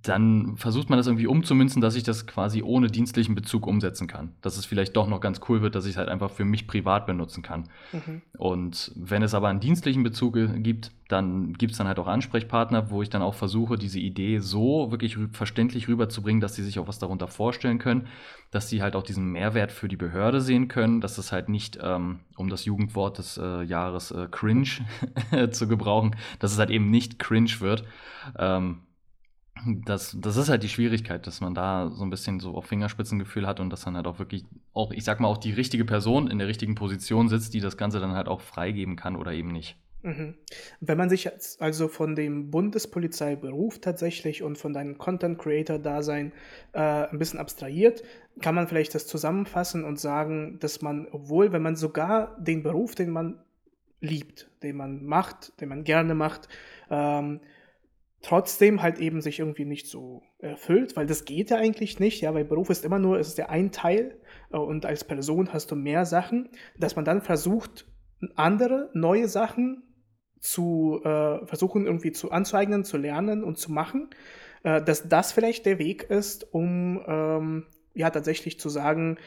[0.03, 4.33] dann versucht man das irgendwie umzumünzen, dass ich das quasi ohne dienstlichen Bezug umsetzen kann.
[4.41, 6.67] Dass es vielleicht doch noch ganz cool wird, dass ich es halt einfach für mich
[6.67, 7.69] privat benutzen kann.
[7.93, 8.23] Mhm.
[8.39, 12.91] Und wenn es aber einen dienstlichen Bezug gibt, dann gibt es dann halt auch Ansprechpartner,
[12.91, 16.89] wo ich dann auch versuche, diese Idee so wirklich verständlich rüberzubringen, dass sie sich auch
[16.89, 18.07] was darunter vorstellen können,
[18.53, 21.79] dass sie halt auch diesen Mehrwert für die Behörde sehen können, dass es halt nicht,
[21.83, 24.71] ähm, um das Jugendwort des äh, Jahres äh, cringe
[25.51, 27.85] zu gebrauchen, dass es halt eben nicht cringe wird.
[28.39, 28.79] Ähm,
[29.67, 33.47] das, das ist halt die Schwierigkeit, dass man da so ein bisschen so auf Fingerspitzengefühl
[33.47, 36.31] hat und dass dann halt auch wirklich auch, ich sag mal, auch die richtige Person
[36.31, 39.53] in der richtigen Position sitzt, die das Ganze dann halt auch freigeben kann oder eben
[39.53, 39.77] nicht.
[40.03, 40.35] Mhm.
[40.81, 46.33] Wenn man sich also von dem Bundespolizeiberuf tatsächlich und von deinem Content Creator Dasein
[46.73, 48.03] äh, ein bisschen abstrahiert,
[48.41, 52.95] kann man vielleicht das zusammenfassen und sagen, dass man, obwohl, wenn man sogar den Beruf,
[52.95, 53.41] den man
[54.01, 56.49] liebt, den man macht, den man gerne macht,
[56.89, 57.41] ähm,
[58.23, 62.35] trotzdem halt eben sich irgendwie nicht so erfüllt, weil das geht ja eigentlich nicht, ja,
[62.35, 64.21] weil Beruf ist immer nur, es ist ja ein Teil
[64.53, 67.87] äh, und als Person hast du mehr Sachen, dass man dann versucht,
[68.37, 69.83] andere neue Sachen
[70.39, 74.11] zu äh, versuchen irgendwie zu anzueignen, zu lernen und zu machen,
[74.63, 79.19] äh, dass das vielleicht der Weg ist, um ähm, ja tatsächlich zu sagen,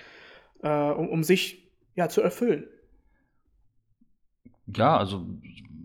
[0.62, 2.68] äh, um, um sich ja zu erfüllen.
[4.68, 5.28] Ja, also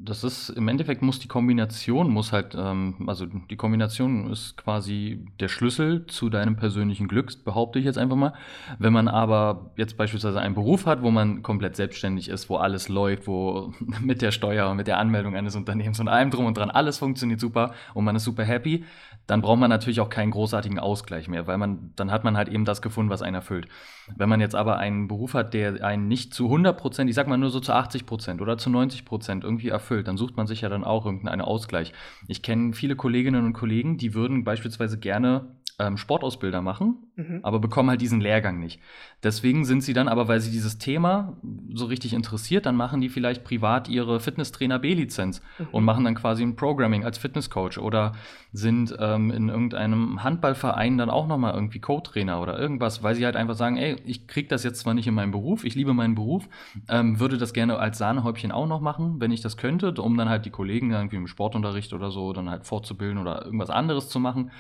[0.00, 5.26] das ist im Endeffekt muss die Kombination muss halt, ähm, also die Kombination ist quasi
[5.40, 8.32] der Schlüssel zu deinem persönlichen Glück, behaupte ich jetzt einfach mal.
[8.78, 12.88] Wenn man aber jetzt beispielsweise einen Beruf hat, wo man komplett selbstständig ist, wo alles
[12.88, 16.56] läuft, wo mit der Steuer und mit der Anmeldung eines Unternehmens und allem drum und
[16.56, 18.84] dran alles funktioniert super und man ist super happy,
[19.26, 22.48] dann braucht man natürlich auch keinen großartigen Ausgleich mehr, weil man dann hat man halt
[22.48, 23.68] eben das gefunden, was einen erfüllt.
[24.16, 27.26] Wenn man jetzt aber einen Beruf hat, der einen nicht zu 100 Prozent, ich sag
[27.26, 30.37] mal nur so zu 80 Prozent oder zu 90 Prozent irgendwie erfüllt erfüllt, dann sucht
[30.37, 31.92] man sich ja dann auch irgendeinen Ausgleich.
[32.27, 37.41] Ich kenne viele Kolleginnen und Kollegen, die würden beispielsweise gerne ähm, Sportausbilder machen, mhm.
[37.43, 38.81] aber bekommen halt diesen Lehrgang nicht.
[39.23, 41.37] Deswegen sind sie dann aber, weil sie dieses Thema
[41.73, 45.69] so richtig interessiert, dann machen die vielleicht privat ihre Fitnesstrainer B-Lizenz mhm.
[45.71, 48.12] und machen dann quasi ein Programming als Fitnesscoach oder
[48.53, 53.37] sind ähm, in irgendeinem Handballverein dann auch nochmal irgendwie Co-Trainer oder irgendwas, weil sie halt
[53.37, 56.17] einfach sagen, ey, ich krieg das jetzt zwar nicht in meinem Beruf, ich liebe meinen
[56.17, 56.49] Beruf,
[56.88, 60.29] ähm, würde das gerne als Sahnehäubchen auch noch machen, wenn ich das könnte, um dann
[60.29, 64.19] halt die Kollegen irgendwie im Sportunterricht oder so dann halt fortzubilden oder irgendwas anderes zu
[64.19, 64.51] machen.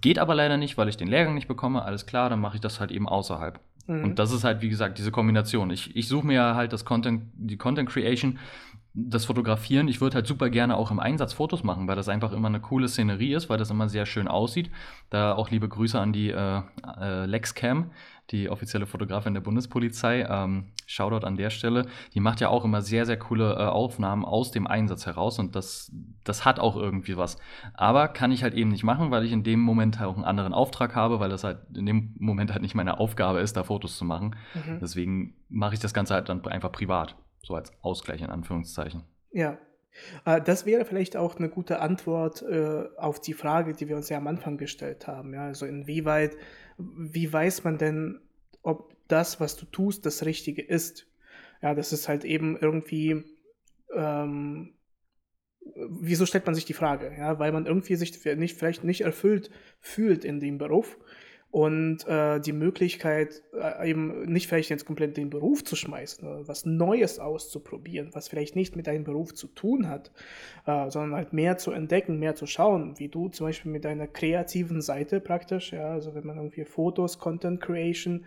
[0.00, 1.82] Geht aber leider nicht, weil ich den Lehrgang nicht bekomme.
[1.82, 3.60] Alles klar, dann mache ich das halt eben außerhalb.
[3.86, 4.04] Mhm.
[4.04, 5.70] Und das ist halt, wie gesagt, diese Kombination.
[5.70, 8.38] Ich, ich suche mir halt das Content, die Content Creation,
[8.94, 9.88] das Fotografieren.
[9.88, 12.60] Ich würde halt super gerne auch im Einsatz Fotos machen, weil das einfach immer eine
[12.60, 14.70] coole Szenerie ist, weil das immer sehr schön aussieht.
[15.10, 16.62] Da auch liebe Grüße an die äh,
[17.00, 17.90] äh, Lexcam
[18.30, 20.26] die offizielle Fotografin der Bundespolizei.
[20.28, 21.86] Ähm, Shoutout an der Stelle.
[22.14, 25.56] Die macht ja auch immer sehr, sehr coole äh, Aufnahmen aus dem Einsatz heraus und
[25.56, 25.92] das,
[26.24, 27.38] das hat auch irgendwie was.
[27.74, 30.24] Aber kann ich halt eben nicht machen, weil ich in dem Moment halt auch einen
[30.24, 33.64] anderen Auftrag habe, weil das halt in dem Moment halt nicht meine Aufgabe ist, da
[33.64, 34.36] Fotos zu machen.
[34.54, 34.78] Mhm.
[34.80, 37.16] Deswegen mache ich das Ganze halt dann einfach privat.
[37.42, 39.04] So als Ausgleich in Anführungszeichen.
[39.30, 39.58] Ja,
[40.24, 44.08] äh, das wäre vielleicht auch eine gute Antwort äh, auf die Frage, die wir uns
[44.08, 45.34] ja am Anfang gestellt haben.
[45.34, 45.46] Ja?
[45.46, 46.36] Also inwieweit,
[46.78, 48.20] wie weiß man denn,
[48.62, 51.06] ob das, was du tust, das Richtige ist?
[51.60, 53.24] Ja, das ist halt eben irgendwie,
[53.94, 54.74] ähm,
[55.74, 57.14] wieso stellt man sich die Frage?
[57.18, 60.98] Ja, weil man irgendwie sich nicht, vielleicht nicht erfüllt fühlt in dem Beruf
[61.50, 66.66] und äh, die Möglichkeit, äh, eben nicht vielleicht jetzt komplett den Beruf zu schmeißen, was
[66.66, 70.10] Neues auszuprobieren, was vielleicht nicht mit deinem Beruf zu tun hat,
[70.66, 74.06] äh, sondern halt mehr zu entdecken, mehr zu schauen, wie du zum Beispiel mit deiner
[74.06, 78.26] kreativen Seite praktisch, ja, also wenn man irgendwie Fotos, Content Creation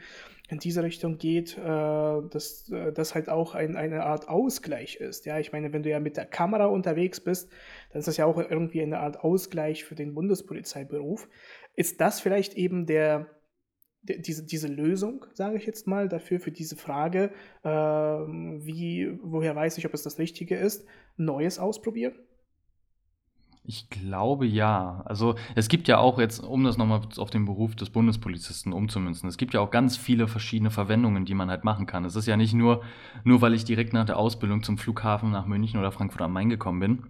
[0.51, 5.25] in diese Richtung geht, äh, dass äh, das halt auch ein, eine Art Ausgleich ist.
[5.25, 7.49] Ja, ich meine, wenn du ja mit der Kamera unterwegs bist,
[7.91, 11.29] dann ist das ja auch irgendwie eine Art Ausgleich für den Bundespolizeiberuf.
[11.75, 13.27] Ist das vielleicht eben der,
[14.01, 17.31] der diese, diese Lösung, sage ich jetzt mal, dafür, für diese Frage,
[17.63, 20.85] äh, wie, woher weiß ich, ob es das Richtige ist,
[21.17, 22.13] Neues ausprobieren?
[23.63, 25.03] Ich glaube ja.
[25.05, 29.29] Also es gibt ja auch jetzt, um das nochmal auf den Beruf des Bundespolizisten umzumünzen,
[29.29, 32.03] es gibt ja auch ganz viele verschiedene Verwendungen, die man halt machen kann.
[32.03, 32.81] Es ist ja nicht nur,
[33.23, 36.49] nur weil ich direkt nach der Ausbildung zum Flughafen nach München oder Frankfurt am Main
[36.49, 37.03] gekommen bin,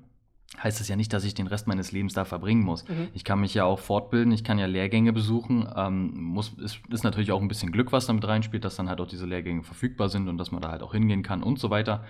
[0.62, 2.88] heißt das ja nicht, dass ich den Rest meines Lebens da verbringen muss.
[2.88, 3.08] Mhm.
[3.14, 5.68] Ich kann mich ja auch fortbilden, ich kann ja Lehrgänge besuchen.
[5.76, 9.00] Ähm, muss, ist, ist natürlich auch ein bisschen Glück, was damit reinspielt, dass dann halt
[9.00, 11.70] auch diese Lehrgänge verfügbar sind und dass man da halt auch hingehen kann und so
[11.70, 12.04] weiter.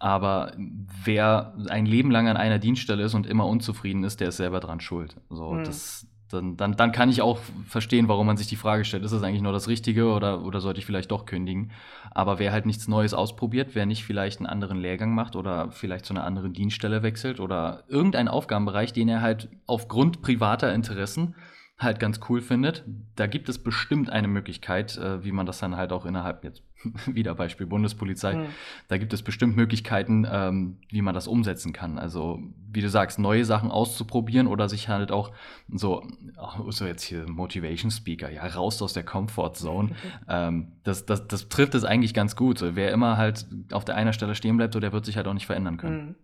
[0.00, 4.36] Aber wer ein Leben lang an einer Dienststelle ist und immer unzufrieden ist, der ist
[4.36, 5.16] selber dran schuld.
[5.30, 5.64] So, mhm.
[5.64, 9.12] das, dann, dann, dann kann ich auch verstehen, warum man sich die Frage stellt, ist
[9.12, 11.70] das eigentlich nur das Richtige oder, oder sollte ich vielleicht doch kündigen?
[12.10, 16.04] Aber wer halt nichts Neues ausprobiert, wer nicht vielleicht einen anderen Lehrgang macht oder vielleicht
[16.04, 21.34] zu einer anderen Dienststelle wechselt oder irgendeinen Aufgabenbereich, den er halt aufgrund privater Interessen
[21.78, 25.76] halt ganz cool findet, da gibt es bestimmt eine Möglichkeit, äh, wie man das dann
[25.76, 26.62] halt auch innerhalb jetzt
[27.06, 28.46] wieder Beispiel Bundespolizei, mhm.
[28.88, 31.98] da gibt es bestimmt Möglichkeiten, ähm, wie man das umsetzen kann.
[31.98, 35.32] Also wie du sagst, neue Sachen auszuprobieren oder sich halt auch
[35.68, 36.04] so,
[36.68, 39.90] so jetzt hier Motivation Speaker, ja raus aus der Comfort Zone.
[40.28, 42.58] ähm, das, das, das trifft es eigentlich ganz gut.
[42.58, 45.28] So, wer immer halt auf der einen Stelle stehen bleibt, so der wird sich halt
[45.28, 46.06] auch nicht verändern können.
[46.06, 46.14] Mhm.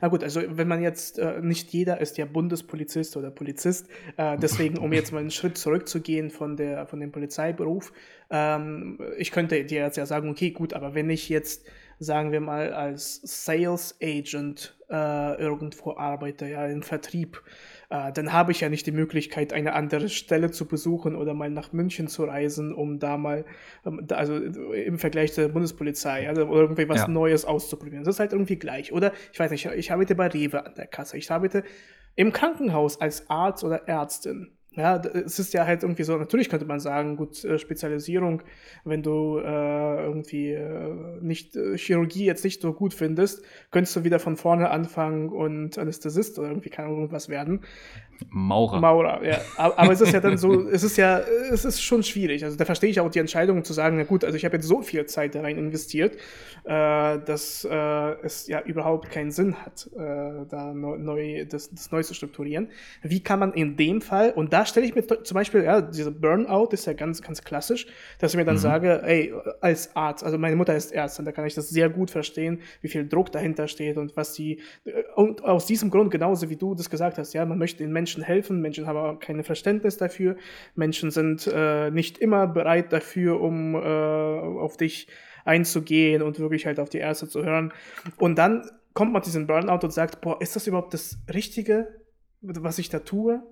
[0.00, 4.36] Na gut, also wenn man jetzt, äh, nicht jeder ist ja Bundespolizist oder Polizist, äh,
[4.38, 7.92] deswegen, um jetzt mal einen Schritt zurückzugehen von, der, von dem Polizeiberuf,
[8.30, 11.66] ähm, ich könnte dir jetzt ja sagen, okay, gut, aber wenn ich jetzt,
[11.98, 17.42] sagen wir mal, als Sales Agent äh, irgendwo arbeite, ja, im Vertrieb,
[17.90, 21.50] äh, dann habe ich ja nicht die Möglichkeit, eine andere Stelle zu besuchen oder mal
[21.50, 23.44] nach München zu reisen, um da mal,
[23.84, 27.08] ähm, also im Vergleich zur Bundespolizei, ja, oder irgendwie was ja.
[27.08, 28.04] Neues auszuprobieren.
[28.04, 28.92] Das ist halt irgendwie gleich.
[28.92, 31.64] Oder ich weiß nicht, ich arbeite bei Rewe an der Kasse, ich arbeite
[32.14, 34.56] im Krankenhaus als Arzt oder Ärztin.
[34.72, 38.42] Ja, es ist ja halt irgendwie so, natürlich könnte man sagen, gut, äh, Spezialisierung,
[38.84, 44.04] wenn du äh, irgendwie äh, nicht äh, Chirurgie jetzt nicht so gut findest, könntest du
[44.04, 47.62] wieder von vorne anfangen und Anästhesist oder irgendwie kann irgendwas werden.
[48.28, 48.80] Maurer.
[48.80, 49.38] Maurer, ja.
[49.56, 52.44] Aber, es ist ja dann so, es ist ja, es ist schon schwierig.
[52.44, 54.66] Also da verstehe ich auch die Entscheidung zu sagen, na gut, also ich habe jetzt
[54.66, 56.16] so viel Zeit da rein investiert,
[56.64, 57.76] äh, dass äh,
[58.22, 62.68] es ja überhaupt keinen Sinn hat, äh, da neu, das, das neu zu strukturieren.
[63.02, 66.10] Wie kann man in dem Fall, und da stelle ich mir zum Beispiel, ja, diese
[66.10, 67.86] Burnout ist ja ganz, ganz klassisch,
[68.18, 68.60] dass ich mir dann mhm.
[68.60, 72.10] sage, ey, als Arzt, also meine Mutter ist Ärztin, da kann ich das sehr gut
[72.10, 74.60] verstehen, wie viel Druck dahinter steht und was die,
[75.14, 78.09] und aus diesem Grund, genauso wie du das gesagt hast, ja, man möchte den Menschen
[78.10, 80.36] Menschen helfen, Menschen haben kein Verständnis dafür,
[80.74, 85.06] Menschen sind äh, nicht immer bereit dafür, um äh, auf dich
[85.44, 87.72] einzugehen und wirklich halt auf die Ärzte zu hören.
[88.18, 91.88] Und dann kommt man diesen Burnout und sagt, boah, ist das überhaupt das Richtige,
[92.40, 93.42] was ich da tue?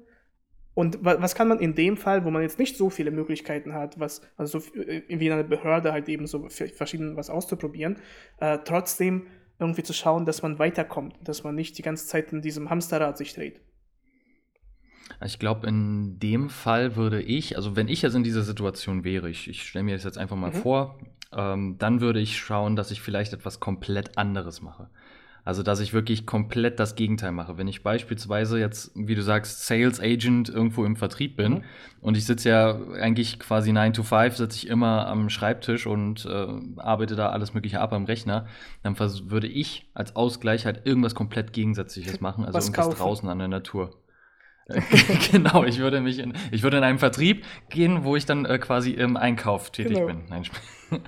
[0.75, 3.99] Und was kann man in dem Fall, wo man jetzt nicht so viele Möglichkeiten hat,
[3.99, 7.97] was, also so äh, wie in einer Behörde halt eben so verschieden was auszuprobieren,
[8.41, 9.27] äh, trotzdem
[9.59, 13.19] irgendwie zu schauen, dass man weiterkommt, dass man nicht die ganze Zeit in diesem Hamsterrad
[13.19, 13.61] sich dreht.
[15.25, 19.29] Ich glaube, in dem Fall würde ich, also wenn ich jetzt in dieser Situation wäre,
[19.29, 20.57] ich, ich stelle mir das jetzt einfach mal mhm.
[20.57, 20.99] vor,
[21.33, 24.89] ähm, dann würde ich schauen, dass ich vielleicht etwas komplett anderes mache.
[25.49, 27.57] Also, dass ich wirklich komplett das Gegenteil mache.
[27.57, 31.65] Wenn ich beispielsweise jetzt, wie du sagst, Sales Agent irgendwo im Vertrieb bin mhm.
[32.03, 36.27] und ich sitze ja eigentlich quasi 9 to 5, sitze ich immer am Schreibtisch und
[36.27, 38.47] äh, arbeite da alles Mögliche ab am Rechner,
[38.83, 42.99] dann würde ich als Ausgleich halt irgendwas komplett Gegensätzliches machen, also Was irgendwas kaufen.
[42.99, 43.98] draußen an der Natur.
[45.33, 48.59] genau, ich würde mich in, ich würde in einen Vertrieb gehen, wo ich dann äh,
[48.59, 50.07] quasi im Einkauf tätig genau.
[50.07, 50.25] bin.
[50.29, 50.43] Nein,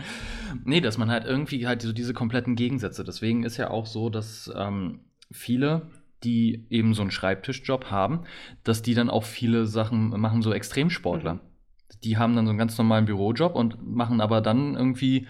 [0.65, 3.05] nee, dass man halt irgendwie halt so diese kompletten Gegensätze.
[3.05, 5.91] Deswegen ist ja auch so, dass ähm, viele,
[6.25, 8.25] die eben so einen Schreibtischjob haben,
[8.65, 11.35] dass die dann auch viele Sachen machen, so Extremsportler.
[11.35, 11.41] Mhm.
[12.03, 15.27] Die haben dann so einen ganz normalen Bürojob und machen aber dann irgendwie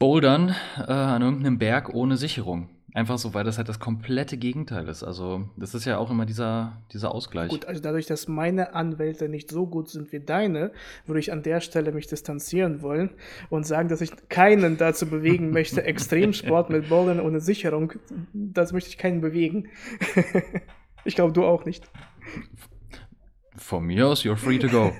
[0.00, 2.70] Bouldern äh, an irgendeinem Berg ohne Sicherung.
[2.94, 5.02] Einfach so, weil das halt das komplette Gegenteil ist.
[5.02, 7.48] Also, das ist ja auch immer dieser, dieser Ausgleich.
[7.48, 10.72] Gut, also dadurch, dass meine Anwälte nicht so gut sind wie deine,
[11.06, 13.10] würde ich an der Stelle mich distanzieren wollen
[13.48, 17.94] und sagen, dass ich keinen dazu bewegen möchte, Extremsport mit Bowlen ohne Sicherung,
[18.34, 19.70] das möchte ich keinen bewegen.
[21.04, 21.90] ich glaube, du auch nicht.
[23.56, 24.92] Von mir aus, you're free to go.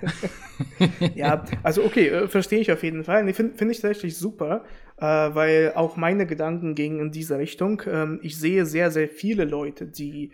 [1.15, 3.25] ja, also okay, äh, verstehe ich auf jeden Fall.
[3.25, 4.65] Nee, Finde find ich tatsächlich super,
[5.03, 7.83] äh, weil auch meine Gedanken gingen in diese Richtung.
[7.87, 10.31] Ähm, ich sehe sehr, sehr viele Leute, die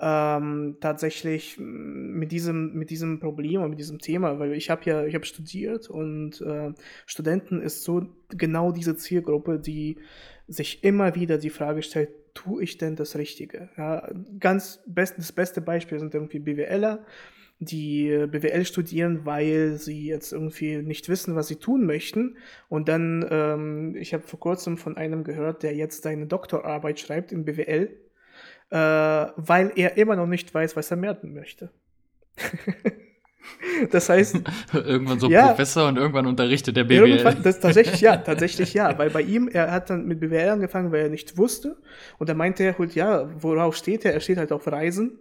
[0.00, 5.04] ähm, tatsächlich mit diesem, mit diesem Problem und mit diesem Thema, weil ich habe ja,
[5.04, 6.72] ich habe studiert und äh,
[7.04, 9.98] Studenten ist so genau diese Zielgruppe, die
[10.48, 13.68] sich immer wieder die Frage stellt, tue ich denn das Richtige?
[13.76, 14.08] Ja,
[14.40, 17.04] ganz best, das beste Beispiel sind irgendwie BWLer,
[17.58, 22.36] die BWL studieren, weil sie jetzt irgendwie nicht wissen, was sie tun möchten.
[22.68, 27.32] Und dann, ähm, ich habe vor kurzem von einem gehört, der jetzt seine Doktorarbeit schreibt
[27.32, 27.96] in BWL,
[28.70, 31.70] äh, weil er immer noch nicht weiß, was er werden möchte.
[33.90, 34.36] das heißt.
[34.74, 37.08] irgendwann so ja, Professor und irgendwann unterrichtet der BWL.
[37.08, 38.98] Irgendwann, das, tatsächlich ja, tatsächlich ja.
[38.98, 41.78] Weil bei ihm, er hat dann mit BWL angefangen, weil er nicht wusste.
[42.18, 44.12] Und dann meinte er halt, ja, worauf steht er?
[44.12, 45.20] Er steht halt auf Reisen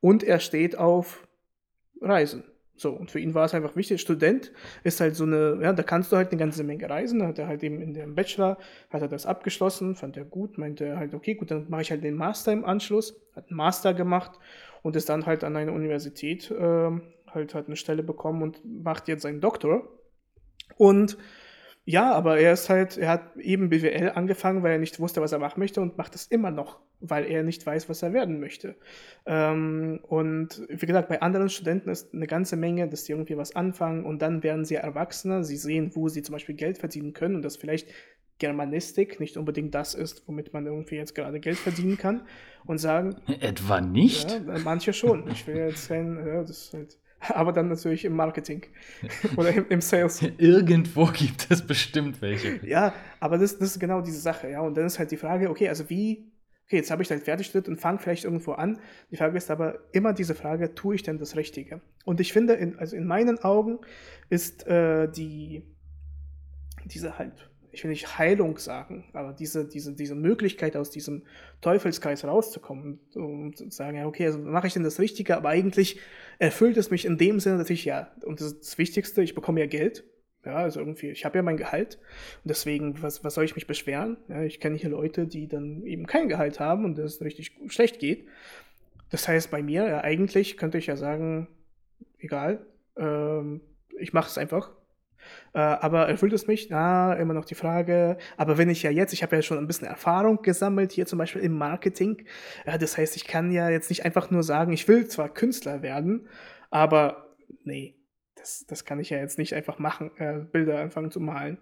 [0.00, 1.26] und er steht auf
[2.02, 2.44] reisen.
[2.76, 4.00] So, und für ihn war es einfach wichtig.
[4.00, 4.50] Student
[4.82, 7.20] ist halt so eine, ja, da kannst du halt eine ganze Menge reisen.
[7.20, 8.58] Da hat er halt eben in dem Bachelor,
[8.90, 11.90] hat er das abgeschlossen, fand er gut, meinte er halt, okay, gut, dann mache ich
[11.90, 14.38] halt den Master im Anschluss, hat einen Master gemacht
[14.82, 16.90] und ist dann halt an einer Universität, äh,
[17.28, 19.88] halt hat eine Stelle bekommen und macht jetzt seinen Doktor.
[20.76, 21.18] Und
[21.84, 25.32] ja, aber er ist halt, er hat eben BWL angefangen, weil er nicht wusste, was
[25.32, 28.38] er machen möchte und macht es immer noch, weil er nicht weiß, was er werden
[28.38, 28.76] möchte.
[29.26, 33.56] Ähm, und wie gesagt, bei anderen Studenten ist eine ganze Menge, dass die irgendwie was
[33.56, 37.34] anfangen und dann werden sie Erwachsene, sie sehen, wo sie zum Beispiel Geld verdienen können
[37.34, 37.88] und das vielleicht
[38.38, 42.22] Germanistik nicht unbedingt das ist, womit man irgendwie jetzt gerade Geld verdienen kann
[42.64, 43.16] und sagen.
[43.40, 44.30] Etwa nicht?
[44.30, 45.28] Ja, manche schon.
[45.30, 48.62] Ich will jetzt kein, ja, das ist halt aber dann natürlich im Marketing
[49.36, 50.22] oder im, im, Sales.
[50.38, 52.64] Irgendwo gibt es bestimmt welche.
[52.66, 54.60] Ja, aber das, das ist genau diese Sache, ja.
[54.60, 56.32] Und dann ist halt die Frage, okay, also wie,
[56.66, 58.78] okay, jetzt habe ich deinen Fertigschritt und fange vielleicht irgendwo an.
[59.10, 61.80] Die Frage ist aber immer diese Frage, tue ich denn das Richtige?
[62.04, 63.78] Und ich finde, in, also in meinen Augen
[64.28, 65.62] ist äh, die,
[66.86, 71.22] diese halt, ich will nicht Heilung sagen, aber diese, diese, diese Möglichkeit, aus diesem
[71.62, 75.98] Teufelskreis rauszukommen und zu sagen, ja, okay, also mache ich denn das Richtige, aber eigentlich
[76.38, 79.34] erfüllt es mich in dem Sinne, dass ich ja, und das ist das Wichtigste, ich
[79.34, 80.04] bekomme ja Geld,
[80.44, 81.98] ja, also irgendwie, ich habe ja mein Gehalt
[82.44, 84.18] und deswegen, was, was soll ich mich beschweren?
[84.28, 88.00] Ja, ich kenne hier Leute, die dann eben kein Gehalt haben und es richtig schlecht
[88.00, 88.26] geht.
[89.10, 91.48] Das heißt, bei mir, ja, eigentlich könnte ich ja sagen,
[92.18, 93.60] egal, ähm,
[93.98, 94.72] ich mache es einfach.
[95.54, 96.68] Äh, aber erfüllt es mich?
[96.70, 98.16] Na, immer noch die Frage.
[98.36, 101.18] Aber wenn ich ja jetzt, ich habe ja schon ein bisschen Erfahrung gesammelt, hier zum
[101.18, 102.24] Beispiel im Marketing.
[102.66, 105.82] Ja, das heißt, ich kann ja jetzt nicht einfach nur sagen, ich will zwar Künstler
[105.82, 106.28] werden,
[106.70, 107.96] aber nee,
[108.34, 111.58] das, das kann ich ja jetzt nicht einfach machen, äh, Bilder anfangen zu malen.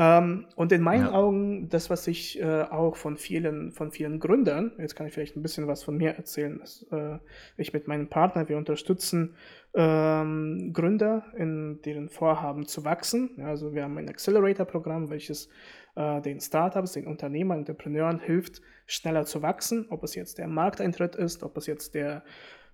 [0.00, 1.12] Ähm, und in meinen ja.
[1.12, 5.36] Augen, das, was ich äh, auch von vielen, von vielen Gründern, jetzt kann ich vielleicht
[5.36, 7.18] ein bisschen was von mir erzählen, dass äh,
[7.58, 9.34] ich mit meinem Partner, wir unterstützen
[9.74, 13.32] ähm, Gründer in deren Vorhaben zu wachsen.
[13.36, 15.50] Ja, also wir haben ein Accelerator-Programm, welches
[15.96, 21.14] äh, den Startups, den Unternehmern, Entrepreneuren hilft, schneller zu wachsen, ob es jetzt der Markteintritt
[21.14, 22.24] ist, ob es jetzt der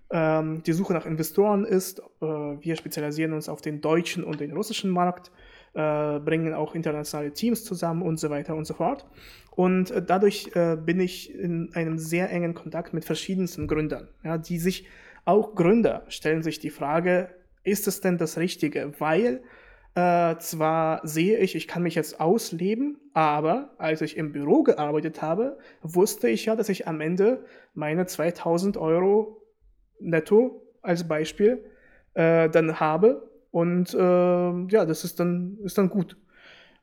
[0.09, 1.99] ähm, die Suche nach Investoren ist.
[2.21, 5.31] Äh, wir spezialisieren uns auf den deutschen und den russischen Markt,
[5.73, 9.05] äh, bringen auch internationale Teams zusammen und so weiter und so fort.
[9.51, 14.37] Und äh, dadurch äh, bin ich in einem sehr engen Kontakt mit verschiedensten Gründern, ja,
[14.37, 14.87] die sich,
[15.25, 17.29] auch Gründer stellen sich die Frage,
[17.63, 18.93] ist es denn das Richtige?
[18.99, 19.41] Weil
[19.97, 25.23] äh, zwar sehe ich, ich kann mich jetzt ausleben, aber als ich im Büro gearbeitet
[25.23, 29.41] habe, wusste ich ja, dass ich am Ende meine 2000 Euro
[29.99, 31.65] netto als Beispiel
[32.13, 33.27] äh, dann habe.
[33.57, 36.15] Und äh, ja, das ist dann, ist dann gut.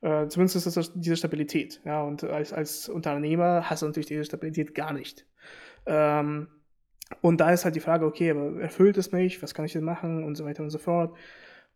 [0.01, 1.81] Äh, zumindest ist das diese Stabilität.
[1.85, 5.25] Ja, und als, als Unternehmer hast du natürlich diese Stabilität gar nicht.
[5.87, 6.49] Ähm,
[7.21, 9.41] und da ist halt die Frage, okay, aber erfüllt es mich?
[9.41, 10.25] Was kann ich denn machen?
[10.25, 11.17] Und so weiter und so fort.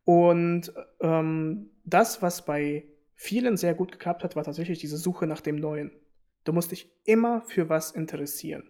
[0.03, 2.83] Und ähm, das, was bei
[3.15, 5.93] vielen sehr gut geklappt hat, war tatsächlich diese Suche nach dem Neuen.
[6.43, 8.65] Du musst dich immer für was interessieren.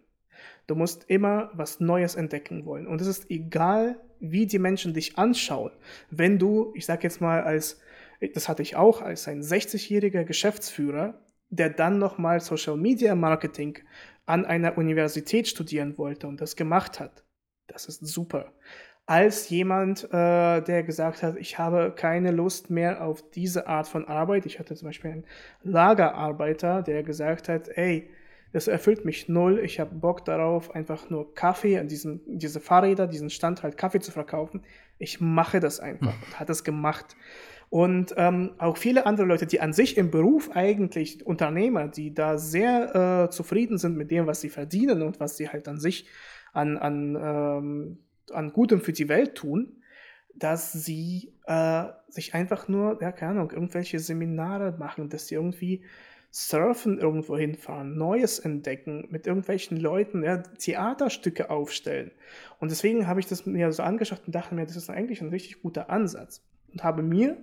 [0.66, 2.86] Du musst immer was Neues entdecken wollen.
[2.86, 5.72] Und es ist egal, wie die Menschen dich anschauen.
[6.10, 7.80] Wenn du, ich sag jetzt mal, als,
[8.34, 11.14] das hatte ich auch, als ein 60-jähriger Geschäftsführer,
[11.50, 13.78] der dann nochmal Social Media Marketing
[14.26, 17.24] an einer Universität studieren wollte und das gemacht hat.
[17.66, 18.52] Das ist super.
[19.06, 24.06] Als jemand, äh, der gesagt hat, ich habe keine Lust mehr auf diese Art von
[24.06, 24.44] Arbeit.
[24.44, 25.24] Ich hatte zum Beispiel einen
[25.62, 28.10] Lagerarbeiter, der gesagt hat, ey,
[28.52, 29.58] das erfüllt mich null.
[29.58, 34.00] Ich habe Bock darauf, einfach nur Kaffee an diesen, diese Fahrräder, diesen Stand halt Kaffee
[34.00, 34.62] zu verkaufen.
[34.98, 36.22] Ich mache das einfach hm.
[36.26, 37.16] und hat es gemacht.
[37.70, 42.38] Und ähm, auch viele andere Leute, die an sich im Beruf eigentlich Unternehmer, die da
[42.38, 46.06] sehr äh, zufrieden sind mit dem, was sie verdienen und was sie halt an sich
[46.54, 47.98] an, an, ähm,
[48.32, 49.82] an Gutem für die Welt tun,
[50.34, 55.84] dass sie äh, sich einfach nur, ja, keine Ahnung, irgendwelche Seminare machen, dass sie irgendwie
[56.30, 62.10] surfen irgendwo hinfahren, Neues entdecken, mit irgendwelchen Leuten ja, Theaterstücke aufstellen.
[62.60, 65.30] Und deswegen habe ich das mir so angeschaut und dachte mir, das ist eigentlich ein
[65.30, 66.42] richtig guter Ansatz.
[66.72, 67.36] Und habe mir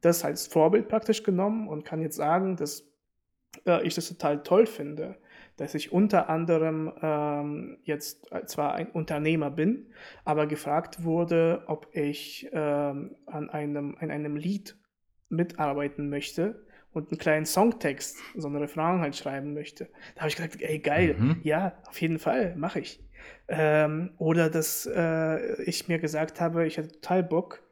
[0.00, 2.84] das als Vorbild praktisch genommen und kann jetzt sagen, dass
[3.66, 5.16] äh, ich das total toll finde,
[5.56, 9.92] dass ich unter anderem ähm, jetzt zwar ein Unternehmer bin,
[10.24, 14.76] aber gefragt wurde, ob ich ähm, an, einem, an einem Lied
[15.28, 19.88] mitarbeiten möchte und einen kleinen Songtext, so einen Refrain halt schreiben möchte.
[20.14, 21.40] Da habe ich gesagt, ey, geil, mhm.
[21.42, 23.00] ja, auf jeden Fall, mache ich.
[23.48, 27.62] Ähm, oder dass äh, ich mir gesagt habe, ich hatte total Bock,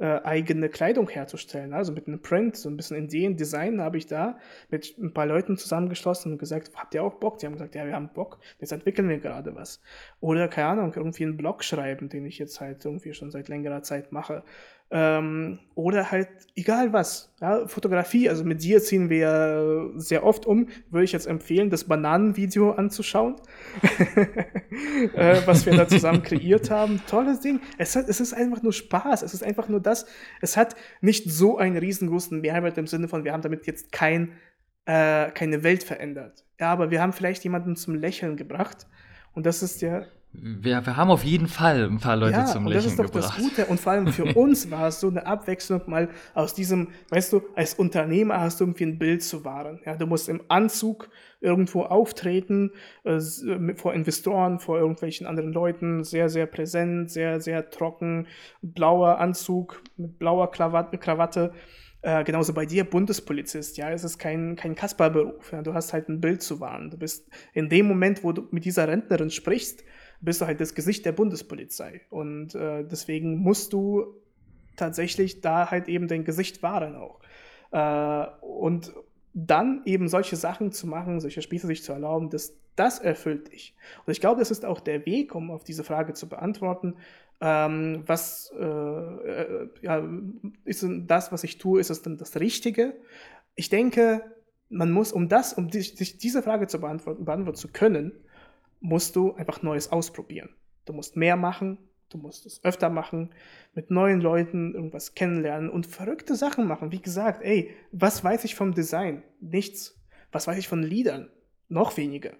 [0.00, 1.74] äh, eigene Kleidung herzustellen.
[1.74, 4.38] Also mit einem Print, so ein bisschen Ideen, Design habe ich da
[4.70, 7.38] mit ein paar Leuten zusammengeschlossen und gesagt, habt ihr auch Bock?
[7.38, 9.82] Die haben gesagt, ja, wir haben Bock, jetzt entwickeln wir gerade was.
[10.20, 13.82] Oder, keine Ahnung, irgendwie einen Blog schreiben, den ich jetzt halt irgendwie schon seit längerer
[13.82, 14.42] Zeit mache.
[14.92, 17.32] Ähm, oder halt, egal was.
[17.40, 20.68] Ja, Fotografie, also mit dir ziehen wir sehr oft um.
[20.90, 23.36] Würde ich jetzt empfehlen, das Bananenvideo anzuschauen,
[25.14, 27.00] äh, was wir da zusammen kreiert haben.
[27.06, 27.60] Tolles Ding.
[27.78, 29.22] Es, hat, es ist einfach nur Spaß.
[29.22, 30.06] Es ist einfach nur das.
[30.40, 34.32] Es hat nicht so einen riesengroßen Mehrwert im Sinne von, wir haben damit jetzt kein,
[34.86, 36.44] äh, keine Welt verändert.
[36.58, 38.88] Ja, aber wir haben vielleicht jemanden zum Lächeln gebracht.
[39.34, 42.66] Und das ist ja wir, wir haben auf jeden Fall ein paar Leute ja, zum
[42.66, 43.14] Lächeln gebracht.
[43.14, 43.38] das ist doch gebracht.
[43.38, 43.66] das Gute.
[43.66, 47.42] Und vor allem für uns war es so eine Abwechslung, mal aus diesem, weißt du,
[47.56, 49.80] als Unternehmer hast du irgendwie ein Bild zu wahren.
[49.84, 51.10] Ja, du musst im Anzug
[51.40, 52.70] irgendwo auftreten,
[53.04, 53.18] äh,
[53.74, 58.28] vor Investoren, vor irgendwelchen anderen Leuten, sehr, sehr präsent, sehr, sehr trocken,
[58.62, 60.98] blauer Anzug mit blauer Krawatte.
[60.98, 61.52] Krawatte
[62.02, 65.52] Äh, genauso bei dir, Bundespolizist, ja, es ist kein, kein Kasperberuf.
[65.52, 65.60] Ja?
[65.60, 66.90] Du hast halt ein Bild zu wahren.
[66.90, 69.84] Du bist in dem Moment, wo du mit dieser Rentnerin sprichst,
[70.20, 72.02] bist du halt das Gesicht der Bundespolizei.
[72.10, 74.14] Und äh, deswegen musst du
[74.76, 77.20] tatsächlich da halt eben dein Gesicht wahren auch.
[77.72, 78.92] Äh, und
[79.32, 83.76] dann eben solche Sachen zu machen, solche Spiele sich zu erlauben, das, das erfüllt dich.
[84.04, 86.96] Und ich glaube, das ist auch der Weg, um auf diese Frage zu beantworten.
[87.40, 90.06] Ähm, was äh, äh, ja,
[90.64, 92.94] ist das, was ich tue, ist es denn das Richtige?
[93.54, 94.22] Ich denke,
[94.68, 98.12] man muss, um das, um sich diese Frage zu beantworten, beantworten zu können,
[98.80, 100.50] musst du einfach Neues ausprobieren.
[100.84, 101.78] Du musst mehr machen,
[102.08, 103.30] du musst es öfter machen,
[103.74, 106.92] mit neuen Leuten irgendwas kennenlernen und verrückte Sachen machen.
[106.92, 109.22] Wie gesagt, ey, was weiß ich vom Design?
[109.40, 110.00] Nichts.
[110.32, 111.30] Was weiß ich von Liedern?
[111.68, 112.32] Noch weniger.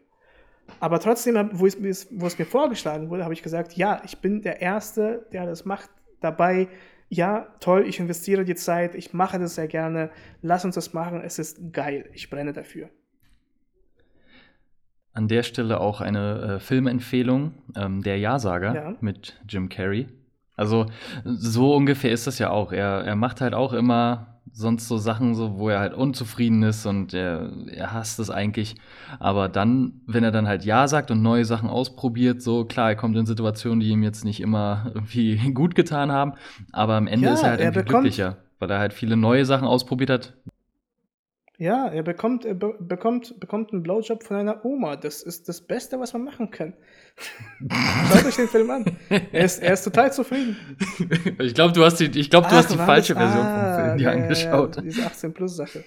[0.78, 4.42] Aber trotzdem, wo es, wo es mir vorgeschlagen wurde, habe ich gesagt, ja, ich bin
[4.42, 5.90] der Erste, der das macht.
[6.20, 6.68] Dabei,
[7.08, 10.10] ja, toll, ich investiere die Zeit, ich mache das sehr gerne,
[10.42, 12.90] lass uns das machen, es ist geil, ich brenne dafür.
[15.12, 18.94] An der Stelle auch eine äh, Filmempfehlung, ähm, Der Ja-Sager ja.
[19.00, 20.06] mit Jim Carrey.
[20.56, 20.86] Also
[21.24, 22.72] so ungefähr ist das ja auch.
[22.72, 26.86] Er, er macht halt auch immer sonst so Sachen, so, wo er halt unzufrieden ist
[26.86, 28.76] und er, er hasst es eigentlich.
[29.18, 32.96] Aber dann, wenn er dann halt Ja sagt und neue Sachen ausprobiert, so klar, er
[32.96, 36.34] kommt in Situationen, die ihm jetzt nicht immer irgendwie gut getan haben,
[36.72, 39.44] aber am Ende ja, ist er halt er irgendwie glücklicher, weil er halt viele neue
[39.44, 40.34] Sachen ausprobiert hat,
[41.60, 44.96] ja, er bekommt, er be bekommt, bekommt einen Blowjob von einer Oma.
[44.96, 46.72] Das ist das Beste, was man machen kann.
[48.10, 48.96] Schaut euch den Film an.
[49.10, 50.56] Er ist, er ist total zufrieden.
[51.38, 53.22] Ich glaube, du hast die, ich glaub, du hast die falsche das?
[53.22, 54.76] Version ah, vom Film dir ja, angeschaut.
[54.76, 55.84] Ja, diese 18-Plus-Sache.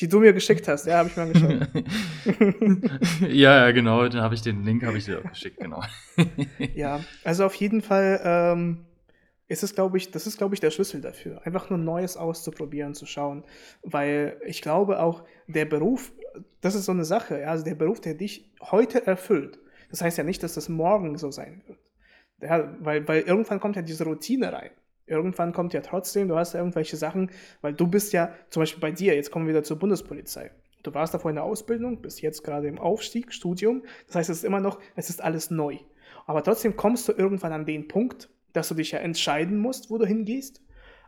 [0.00, 1.68] Die du mir geschickt hast, ja, habe ich mir angeschaut.
[3.32, 5.82] ja, ja, genau, dann habe ich den Link habe ich dir auch geschickt, genau.
[6.74, 8.84] ja, also auf jeden Fall ähm,
[9.48, 11.44] ist es, glaube ich, das ist, glaube ich, der Schlüssel dafür.
[11.44, 13.44] Einfach nur Neues auszuprobieren, zu schauen.
[13.82, 16.12] Weil ich glaube auch, der Beruf,
[16.60, 19.58] das ist so eine Sache, ja, also der Beruf, der dich heute erfüllt.
[19.90, 21.78] Das heißt ja nicht, dass das morgen so sein wird.
[22.42, 24.70] Ja, weil, weil irgendwann kommt ja diese Routine rein.
[25.06, 27.30] Irgendwann kommt ja trotzdem, du hast ja irgendwelche Sachen,
[27.60, 30.50] weil du bist ja, zum Beispiel bei dir, jetzt kommen wir wieder zur Bundespolizei.
[30.82, 33.84] Du warst davor in der Ausbildung, bist jetzt gerade im Aufstieg, Studium.
[34.06, 35.78] Das heißt, es ist immer noch, es ist alles neu.
[36.26, 39.98] Aber trotzdem kommst du irgendwann an den Punkt, dass du dich ja entscheiden musst, wo
[39.98, 40.62] du hingehst.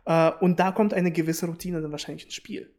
[0.05, 2.71] Äh, und da kommt eine gewisse Routine dann wahrscheinlich ins Spiel.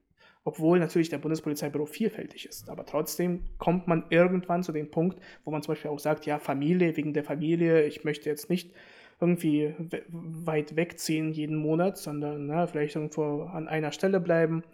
[0.43, 2.71] Obwohl natürlich der Bundespolizeibüro vielfältig ist.
[2.71, 6.39] Aber trotzdem kommt man irgendwann zu dem Punkt, wo man zum Beispiel auch sagt, ja,
[6.39, 8.73] Familie, wegen der Familie, ich möchte jetzt nicht
[9.21, 14.65] irgendwie we weit wegziehen jeden Monat, sondern na, vielleicht irgendwo an einer Stelle bleiben,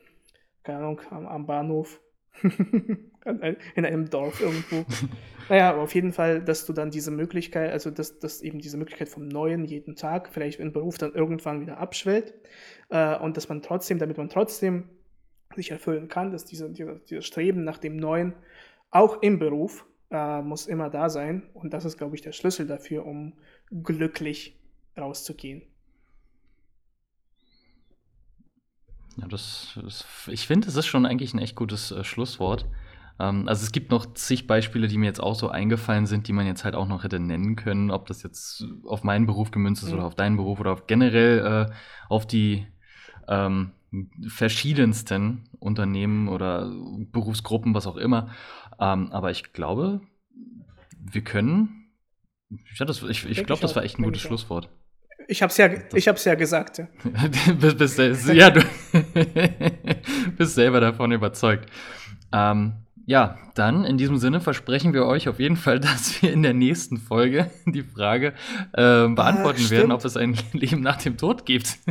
[0.62, 2.00] keine Ahnung, am, am Bahnhof
[3.74, 4.84] in einem Dorf irgendwo.
[5.48, 8.76] naja, aber auf jeden Fall, dass du dann diese Möglichkeit, also dass, dass eben diese
[8.76, 12.34] Möglichkeit vom Neuen jeden Tag vielleicht im Beruf dann irgendwann wieder abschwellt
[12.90, 14.88] äh, und dass man trotzdem, damit man trotzdem
[15.54, 18.34] sich erfüllen kann, dass diese, diese, dieses Streben nach dem Neuen
[18.90, 22.66] auch im Beruf äh, muss immer da sein und das ist, glaube ich, der Schlüssel
[22.66, 23.34] dafür, um
[23.70, 24.58] glücklich
[24.96, 25.62] rauszugehen.
[29.16, 32.66] Ja, das, das ich finde, es ist schon eigentlich ein echt gutes äh, Schlusswort.
[33.18, 36.32] Ähm, also es gibt noch zig Beispiele, die mir jetzt auch so eingefallen sind, die
[36.32, 39.82] man jetzt halt auch noch hätte nennen können, ob das jetzt auf meinen Beruf gemünzt
[39.82, 39.96] ist mhm.
[39.96, 41.74] oder auf deinen Beruf oder auf generell äh,
[42.08, 42.66] auf die
[43.28, 43.72] ähm,
[44.28, 46.70] verschiedensten Unternehmen oder
[47.12, 48.30] Berufsgruppen, was auch immer.
[48.78, 50.00] Ähm, aber ich glaube,
[50.98, 51.90] wir können.
[52.78, 54.68] Ja, das, ich ich glaube, das war echt ein gutes Schlusswort.
[55.28, 56.78] Ich hab's ja, ich hab's ja gesagt.
[56.78, 56.86] Ja,
[57.54, 58.60] bist, bist, ja du
[60.36, 61.68] bist selber davon überzeugt.
[62.32, 66.42] Ähm, ja, dann in diesem Sinne versprechen wir euch auf jeden Fall, dass wir in
[66.42, 68.34] der nächsten Folge die Frage
[68.72, 71.78] äh, beantworten ah, werden, ob es ein Leben nach dem Tod gibt.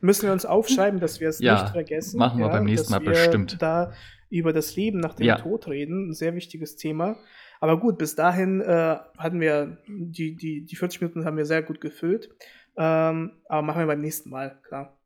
[0.00, 2.18] Müssen wir uns aufschreiben, dass wir es ja, nicht vergessen.
[2.18, 3.60] Machen wir ja, beim nächsten Mal bestimmt.
[3.60, 3.92] Da
[4.30, 5.36] über das Leben nach dem ja.
[5.36, 7.16] Tod reden, ein sehr wichtiges Thema.
[7.60, 11.62] Aber gut, bis dahin äh, hatten wir die, die, die 40 Minuten haben wir sehr
[11.62, 12.30] gut gefüllt.
[12.76, 14.97] Ähm, aber machen wir beim nächsten Mal, klar.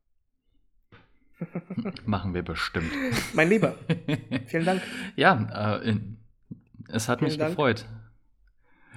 [2.06, 2.90] Machen wir bestimmt.
[3.34, 3.74] Mein Lieber,
[4.46, 4.82] vielen Dank.
[5.16, 6.16] Ja, äh, in,
[6.88, 7.50] es hat vielen mich Dank.
[7.50, 7.86] gefreut.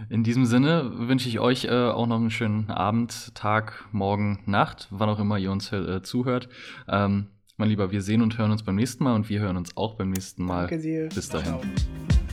[0.09, 4.87] In diesem Sinne wünsche ich euch äh, auch noch einen schönen Abend, Tag, Morgen, Nacht,
[4.91, 6.49] wann auch immer ihr uns äh, zuhört.
[6.89, 7.27] Ähm,
[7.57, 9.95] mein Lieber, wir sehen und hören uns beim nächsten Mal und wir hören uns auch
[9.95, 10.67] beim nächsten Mal.
[10.67, 11.07] Danke dir.
[11.07, 11.53] Bis dahin.
[11.59, 12.24] Ciao.